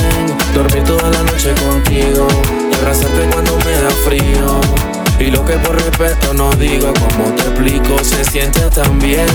dormir 0.54 0.84
toda 0.84 1.10
la 1.10 1.24
noche 1.24 1.54
contigo 1.66 2.28
y 2.70 2.76
abrazarte 2.76 3.30
cuando 3.32 3.56
me 3.58 3.72
da 3.72 3.90
frío. 4.06 4.89
Y 5.20 5.32
lo 5.32 5.46
que 5.46 5.54
por 5.58 5.76
respeto 5.76 6.34
no 6.34 6.50
digo, 6.54 6.94
como 6.94 7.36
te 7.36 7.44
explico, 7.44 8.04
se 8.04 8.24
siente 8.24 8.62
tan 8.70 8.98
bien. 9.00 9.28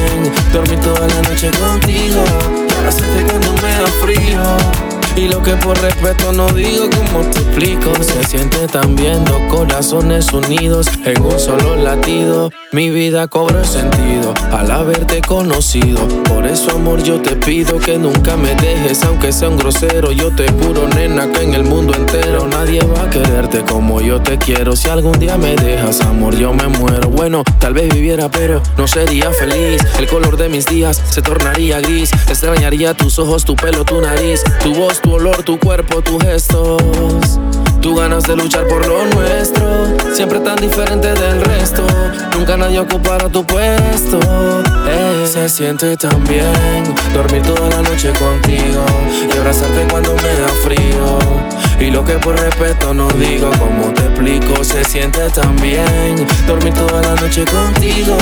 Dormir 0.52 0.80
toda 0.80 1.06
la 1.06 1.22
noche 1.28 1.50
contigo, 1.50 2.24
para 2.74 2.88
hacerte 2.88 3.24
cuando 3.24 3.52
me 3.62 3.70
da 3.70 3.86
frío. 4.02 4.93
Y 5.16 5.28
lo 5.28 5.40
que 5.44 5.52
por 5.56 5.80
respeto 5.80 6.32
no 6.32 6.48
digo, 6.48 6.90
como 6.90 7.20
te 7.30 7.38
explico. 7.38 7.92
Se 8.02 8.24
siente 8.24 8.66
tan 8.66 8.96
bien, 8.96 9.24
dos 9.24 9.40
corazones 9.48 10.32
unidos 10.32 10.88
en 11.04 11.22
un 11.22 11.38
solo 11.38 11.76
latido. 11.76 12.50
Mi 12.72 12.90
vida 12.90 13.28
cobra 13.28 13.62
sentido 13.62 14.34
al 14.50 14.72
haberte 14.72 15.20
conocido. 15.20 16.00
Por 16.24 16.44
eso, 16.46 16.72
amor, 16.72 17.00
yo 17.04 17.22
te 17.22 17.36
pido 17.36 17.78
que 17.78 17.96
nunca 17.96 18.36
me 18.36 18.56
dejes, 18.56 19.04
aunque 19.04 19.32
sea 19.32 19.50
un 19.50 19.56
grosero. 19.56 20.10
Yo 20.10 20.34
te 20.34 20.50
juro, 20.50 20.88
nena, 20.88 21.30
que 21.30 21.42
en 21.42 21.54
el 21.54 21.62
mundo 21.62 21.94
entero 21.94 22.48
nadie 22.48 22.80
va 22.84 23.04
a 23.04 23.10
quererte 23.10 23.62
como 23.62 24.00
yo 24.00 24.20
te 24.20 24.36
quiero. 24.36 24.74
Si 24.74 24.88
algún 24.88 25.20
día 25.20 25.36
me 25.36 25.54
dejas, 25.54 26.00
amor, 26.00 26.36
yo 26.36 26.52
me 26.52 26.66
muero. 26.66 27.08
Bueno, 27.10 27.44
tal 27.60 27.74
vez 27.74 27.88
viviera, 27.94 28.28
pero 28.28 28.60
no 28.76 28.88
sería 28.88 29.30
feliz. 29.30 29.80
El 29.96 30.08
color 30.08 30.36
de 30.36 30.48
mis 30.48 30.66
días 30.66 31.00
se 31.08 31.22
tornaría 31.22 31.80
gris. 31.80 32.10
Extrañaría 32.28 32.94
tus 32.94 33.20
ojos, 33.20 33.44
tu 33.44 33.54
pelo, 33.54 33.84
tu 33.84 34.00
nariz, 34.00 34.42
tu 34.60 34.74
voz 34.74 35.03
tu 35.04 35.12
olor, 35.12 35.42
tu 35.42 35.58
cuerpo, 35.58 36.00
tus 36.02 36.22
gestos. 36.22 37.38
Tu 37.80 37.94
ganas 37.94 38.22
de 38.24 38.34
luchar 38.34 38.66
por 38.66 38.86
lo 38.86 39.04
nuestro, 39.04 39.66
siempre 40.14 40.40
tan 40.40 40.56
diferente 40.56 41.08
del 41.12 41.42
resto. 41.42 41.82
Nunca 42.34 42.56
nadie 42.56 42.80
ocupará 42.80 43.28
tu 43.28 43.44
puesto. 43.44 44.18
Eh, 44.88 45.26
se 45.30 45.48
siente 45.50 45.94
tan 45.98 46.24
bien 46.24 46.94
dormir 47.12 47.42
toda 47.42 47.68
la 47.68 47.82
noche 47.82 48.10
contigo 48.18 48.84
y 49.30 49.36
abrazarte 49.36 49.86
cuando 49.90 50.14
me 50.14 50.34
da 50.40 50.48
frío. 50.64 51.18
Y 51.78 51.90
lo 51.90 52.02
que 52.04 52.14
por 52.14 52.40
respeto 52.40 52.94
no 52.94 53.08
digo, 53.10 53.50
como 53.58 53.92
te 53.92 54.02
explico, 54.02 54.64
se 54.64 54.82
siente 54.84 55.28
tan 55.30 55.54
bien 55.56 56.26
dormir 56.46 56.72
toda 56.72 57.02
la 57.02 57.14
noche 57.20 57.44
contigo 57.44 58.16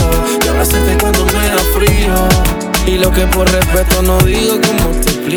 y 0.44 0.48
abrazarte 0.48 0.98
cuando 1.00 1.24
me 1.26 1.48
da 1.48 1.58
frío. 1.72 2.62
Y 2.84 2.98
lo 2.98 3.12
que 3.12 3.26
por 3.28 3.48
respeto 3.48 4.02
no 4.02 4.18
digo, 4.22 4.58
como 4.60 4.90
te 4.90 5.10
explico 5.10 5.31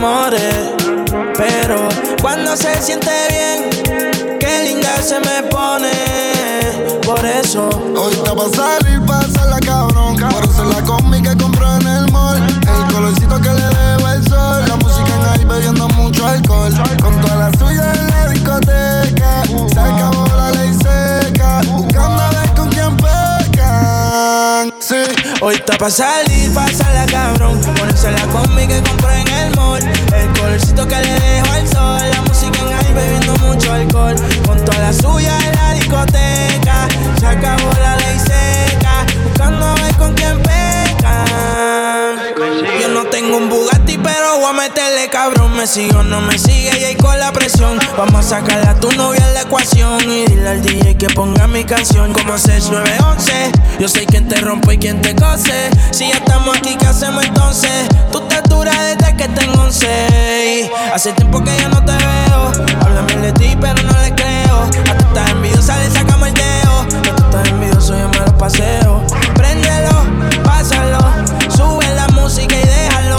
Pero 0.00 1.88
cuando 2.22 2.56
se 2.56 2.80
siente 2.80 3.10
bien, 3.30 4.38
qué 4.38 4.62
linda 4.64 5.02
se 5.02 5.18
me 5.18 5.42
pone. 5.50 5.90
Por 7.04 7.24
eso, 7.26 7.68
hoy 7.96 8.12
está 8.12 8.32
pa' 8.32 8.48
salir, 8.48 9.04
pa' 9.04 9.26
la 9.50 9.58
cabrón. 9.58 10.14
Por 10.16 10.44
eso 10.44 10.64
la 10.66 10.82
combi 10.82 11.20
que 11.20 11.36
compró 11.36 11.74
en 11.78 11.86
el 11.88 12.12
mall. 12.12 12.36
El 12.36 12.94
colorcito 12.94 13.40
que 13.40 13.48
le 13.48 13.66
debo 13.66 14.08
el 14.08 14.28
sol. 14.28 14.64
La 14.68 14.76
música 14.76 15.14
en 15.16 15.40
ahí 15.40 15.44
bebiendo 15.44 15.88
mucho 15.88 16.24
alcohol. 16.24 16.72
Con 17.02 17.20
toda 17.20 17.36
la 17.36 17.58
suya 17.58 17.92
en 17.92 18.06
la 18.06 18.28
discoteca. 18.28 19.42
Se 19.72 19.80
acabó 19.80 20.26
la 20.36 20.52
ley 20.52 20.78
buscando 21.72 22.22
a 22.22 22.30
ver 22.30 22.54
con 22.54 22.68
quién 22.68 22.96
pecan. 22.96 24.77
Hoy 25.40 25.54
está 25.54 25.78
pa' 25.78 25.88
salir, 25.88 26.50
la 26.52 27.06
cabrón. 27.06 27.60
Ponerse 27.60 28.10
la 28.10 28.22
combi 28.26 28.66
que 28.66 28.82
compré 28.82 29.20
en 29.20 29.28
el 29.28 29.56
mall. 29.56 29.80
El 30.12 30.32
colorcito 30.40 30.86
que 30.88 30.96
le 30.96 31.12
dejo 31.12 31.52
al 31.52 31.68
sol. 31.68 32.10
La 32.10 32.22
música 32.22 32.58
en 32.60 32.72
ahí 32.74 32.92
bebiendo 32.92 33.34
mucho 33.46 33.72
alcohol. 33.72 34.16
Con 34.44 34.64
toda 34.64 34.78
la 34.78 34.92
suya 34.92 35.38
en 35.46 35.54
la 35.54 35.74
discoteca. 35.74 36.88
Se 37.20 37.26
acabó 37.26 37.70
la 37.80 37.96
ley 37.96 38.18
seca. 38.18 39.06
Buscando 39.24 39.64
a 39.64 39.74
ver 39.76 39.94
con 39.96 40.14
quién 40.14 40.42
Yo 42.80 42.88
no 42.90 43.04
tengo 43.06 43.36
un 43.36 43.48
Bugatti, 43.48 43.98
pero 43.98 44.38
voy 44.38 44.50
a 44.50 44.52
meterle 44.52 45.08
cabrón. 45.10 45.56
Me 45.56 45.66
sigo, 45.66 46.04
no 46.04 46.20
me 46.20 46.38
sigue 46.38 46.70
y 46.78 46.84
ahí 46.84 46.94
con 46.94 47.18
la 47.18 47.32
presión. 47.32 47.80
Vamos 47.96 48.14
a 48.14 48.22
sacarle 48.22 48.68
a 48.68 48.74
tu 48.78 48.92
novia 48.92 49.26
en 49.26 49.34
la 49.34 49.42
ecuación. 49.42 50.00
Y 50.08 50.24
dile 50.26 50.48
al 50.48 50.62
DJ 50.62 50.96
que 50.96 51.08
ponga 51.08 51.48
mi 51.48 51.64
canción 51.64 52.12
como 52.12 52.38
6911. 52.38 53.32
Yo 53.80 53.88
sé 53.88 54.06
quién 54.06 54.28
te 54.28 54.36
rompo 54.36 54.70
y 54.70 54.78
quién 54.78 55.00
te 55.00 55.16
cose. 55.16 55.70
Si 55.90 56.08
ya 56.08 56.14
estamos 56.14 56.56
aquí, 56.56 56.76
¿qué 56.76 56.86
hacemos 56.86 57.24
entonces? 57.24 57.88
Tú 58.12 58.20
te 58.28 58.40
dura 58.42 58.72
desde 58.84 59.16
que 59.16 59.26
tengo 59.28 59.60
11. 59.60 60.70
Hace 60.94 61.12
tiempo 61.14 61.42
que 61.42 61.56
ya 61.56 61.68
no 61.68 61.84
te 61.84 61.92
veo. 61.92 62.52
Háblame 62.82 63.16
de 63.16 63.32
ti, 63.32 63.56
pero 63.60 63.82
no 63.82 64.00
le 64.00 64.14
creo. 64.14 64.62
A 64.62 64.96
estás 64.96 65.30
envidiosa, 65.30 65.76
le 65.78 65.90
sacamos 65.90 66.28
el 66.28 66.34
dedo. 66.34 66.80
A 66.82 67.16
tú 67.16 67.24
estás 67.24 67.48
envidioso, 67.48 67.98
yo 67.98 68.08
me 68.08 68.18
lo 68.18 68.38
paseo. 68.38 69.02
Préndelo, 69.34 69.90
pásalo 70.44 71.17
música 72.28 72.56
y 72.56 72.66
déjalo. 72.66 73.16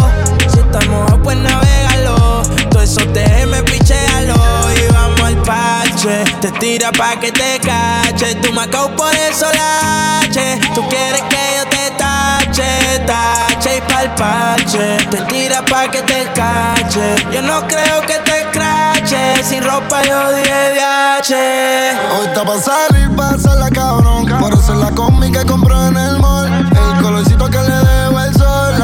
Si 0.52 0.60
estás 0.60 0.88
mojado, 0.88 1.20
pues 1.24 1.38
navegalo. 1.38 2.44
Todo 2.70 2.82
eso 2.84 3.02
déjeme 3.12 3.64
pichealo 3.64 4.36
y 4.78 4.94
vamos 4.94 5.22
al 5.22 5.38
parche. 5.42 6.24
Te 6.42 6.52
tira 6.60 6.92
pa' 6.92 7.20
que 7.20 7.32
te 7.32 7.60
cache. 7.60 8.36
Tú 8.36 8.54
me 8.54 8.68
por 8.68 9.16
eso 9.16 9.48
lache. 9.62 10.60
Tú 10.76 10.88
quieres 10.90 11.24
que 11.24 11.44
yo 11.58 11.64
te 11.76 11.86
tache, 11.98 13.00
tache 13.08 13.78
y 13.78 13.82
pa'l 13.92 14.14
parche. 14.14 14.98
Te 15.10 15.18
tira 15.22 15.66
pa' 15.66 15.90
que 15.90 16.04
te 16.04 16.28
cache. 16.36 17.16
Yo 17.34 17.42
no 17.42 17.68
creo 17.68 18.02
que 18.02 18.18
te 18.30 18.46
crache. 18.52 19.44
Sin 19.44 19.64
ropa 19.64 20.04
yo 20.04 20.32
dije 20.36 20.74
viaje. 20.74 21.98
Hoy 22.14 22.28
está 22.28 22.46
pa' 22.46 22.60
salir, 22.60 23.10
pasa 23.16 23.56
la 23.56 23.72
cabrón. 23.72 24.28
Por 24.40 24.54
hacer 24.54 24.76
la 24.76 24.92
cómica 24.92 25.40
que 25.40 25.48
compró 25.48 25.88
en 25.88 25.98
el 25.98 26.20
mall. 26.20 26.48
El 26.48 27.02
colorcito 27.02 27.50
que 27.50 27.58
le 27.58 27.76
debo 27.76 28.20
el 28.20 28.34
sol 28.36 28.79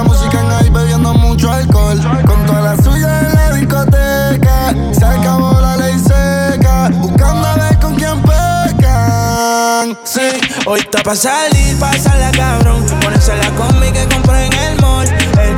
sí. 10.04 10.22
Hoy 10.66 10.80
está 10.80 11.04
pa' 11.04 11.16
salir, 11.16 11.78
pásala 11.80 12.32
cabrón. 12.32 12.86
Ponerse 13.02 13.36
la 13.36 13.50
combi 13.52 13.92
que 13.92 14.06
compré 14.08 14.46
en 14.46 14.54
el 14.54 14.82
mall. 14.82 15.08
El 15.40 15.58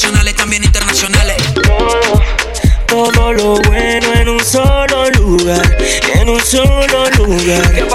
nacionales, 0.00 0.34
también 0.34 0.64
internacionales. 0.64 1.36
Todo, 1.52 2.22
todo 2.86 3.32
lo 3.34 3.54
bueno 3.68 4.14
en 4.14 4.30
un 4.30 4.42
solo 4.42 5.10
lugar, 5.10 5.76
en 6.14 6.28
un 6.30 6.40
solo 6.40 7.10
lugar. 7.18 7.86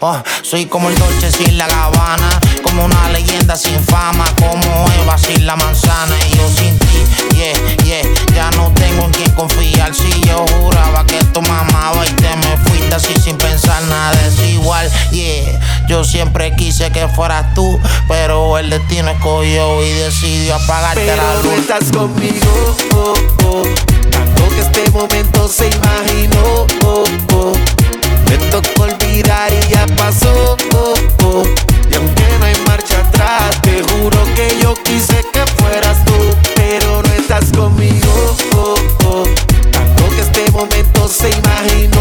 Oh, 0.00 0.16
soy 0.42 0.66
como 0.66 0.90
el 0.90 0.94
Dolce 0.96 1.32
sin 1.32 1.58
la 1.58 1.66
Gabbana, 1.66 2.38
como 2.62 2.84
una 2.84 3.08
leyenda 3.08 3.56
sin 3.56 3.82
fama, 3.82 4.24
como 4.38 4.86
Eva 5.02 5.18
sin 5.18 5.44
la 5.44 5.56
manzana 5.56 6.14
y 6.30 6.36
yo 6.36 6.48
sin 6.56 6.78
ti. 6.78 6.86
Yeah, 7.34 7.76
yeah, 7.84 8.02
ya 8.32 8.50
no 8.52 8.70
tengo 8.74 9.06
en 9.06 9.10
quien 9.10 9.30
confiar. 9.32 9.92
Si 9.92 10.08
yo 10.20 10.44
juraba 10.60 11.04
que 11.04 11.18
tú 11.32 11.42
mamaba 11.42 12.06
y 12.06 12.10
te 12.10 12.28
me 12.36 12.56
fuiste 12.68 12.94
así 12.94 13.12
sin 13.20 13.36
pensar 13.38 13.82
nada 13.84 14.16
es 14.26 14.40
igual 14.50 14.88
Yeah, 15.10 15.86
yo 15.88 16.04
siempre 16.04 16.54
quise 16.54 16.92
que 16.92 17.08
fueras 17.08 17.52
tú, 17.54 17.80
pero 18.06 18.56
el 18.56 18.70
destino 18.70 19.10
escogió 19.10 19.84
y 19.84 19.90
decidió 19.94 20.54
apagarte 20.54 21.06
pero 21.06 21.22
la 21.22 21.34
luz. 21.42 21.44
No 21.44 21.52
estás 21.54 21.90
conmigo, 21.90 22.76
oh, 22.94 23.14
oh, 23.46 23.62
tanto 24.10 24.48
que 24.50 24.60
este 24.60 24.90
momento 24.92 25.48
se 25.48 25.68
imaginó. 25.68 26.66
Oh, 26.84 27.04
oh. 27.32 27.87
Me 28.28 28.36
tocó 28.50 28.82
olvidar 28.82 29.52
y 29.52 29.72
ya 29.72 29.86
pasó. 29.96 30.56
Oh, 30.74 30.94
oh. 31.24 31.42
Y 31.90 31.94
aunque 31.94 32.24
no 32.38 32.44
hay 32.46 32.54
marcha 32.66 32.98
atrás, 33.00 33.60
te 33.62 33.82
juro 33.82 34.18
que 34.34 34.58
yo 34.60 34.74
quise 34.82 35.24
que 35.32 35.44
fueras 35.58 36.04
tú, 36.04 36.14
pero 36.54 37.02
no 37.02 37.12
estás 37.14 37.50
conmigo. 37.56 38.36
Oh, 38.56 39.24
Tanto 39.72 40.08
que 40.10 40.20
este 40.20 40.50
momento 40.50 41.08
se 41.08 41.30
imaginó. 41.30 41.97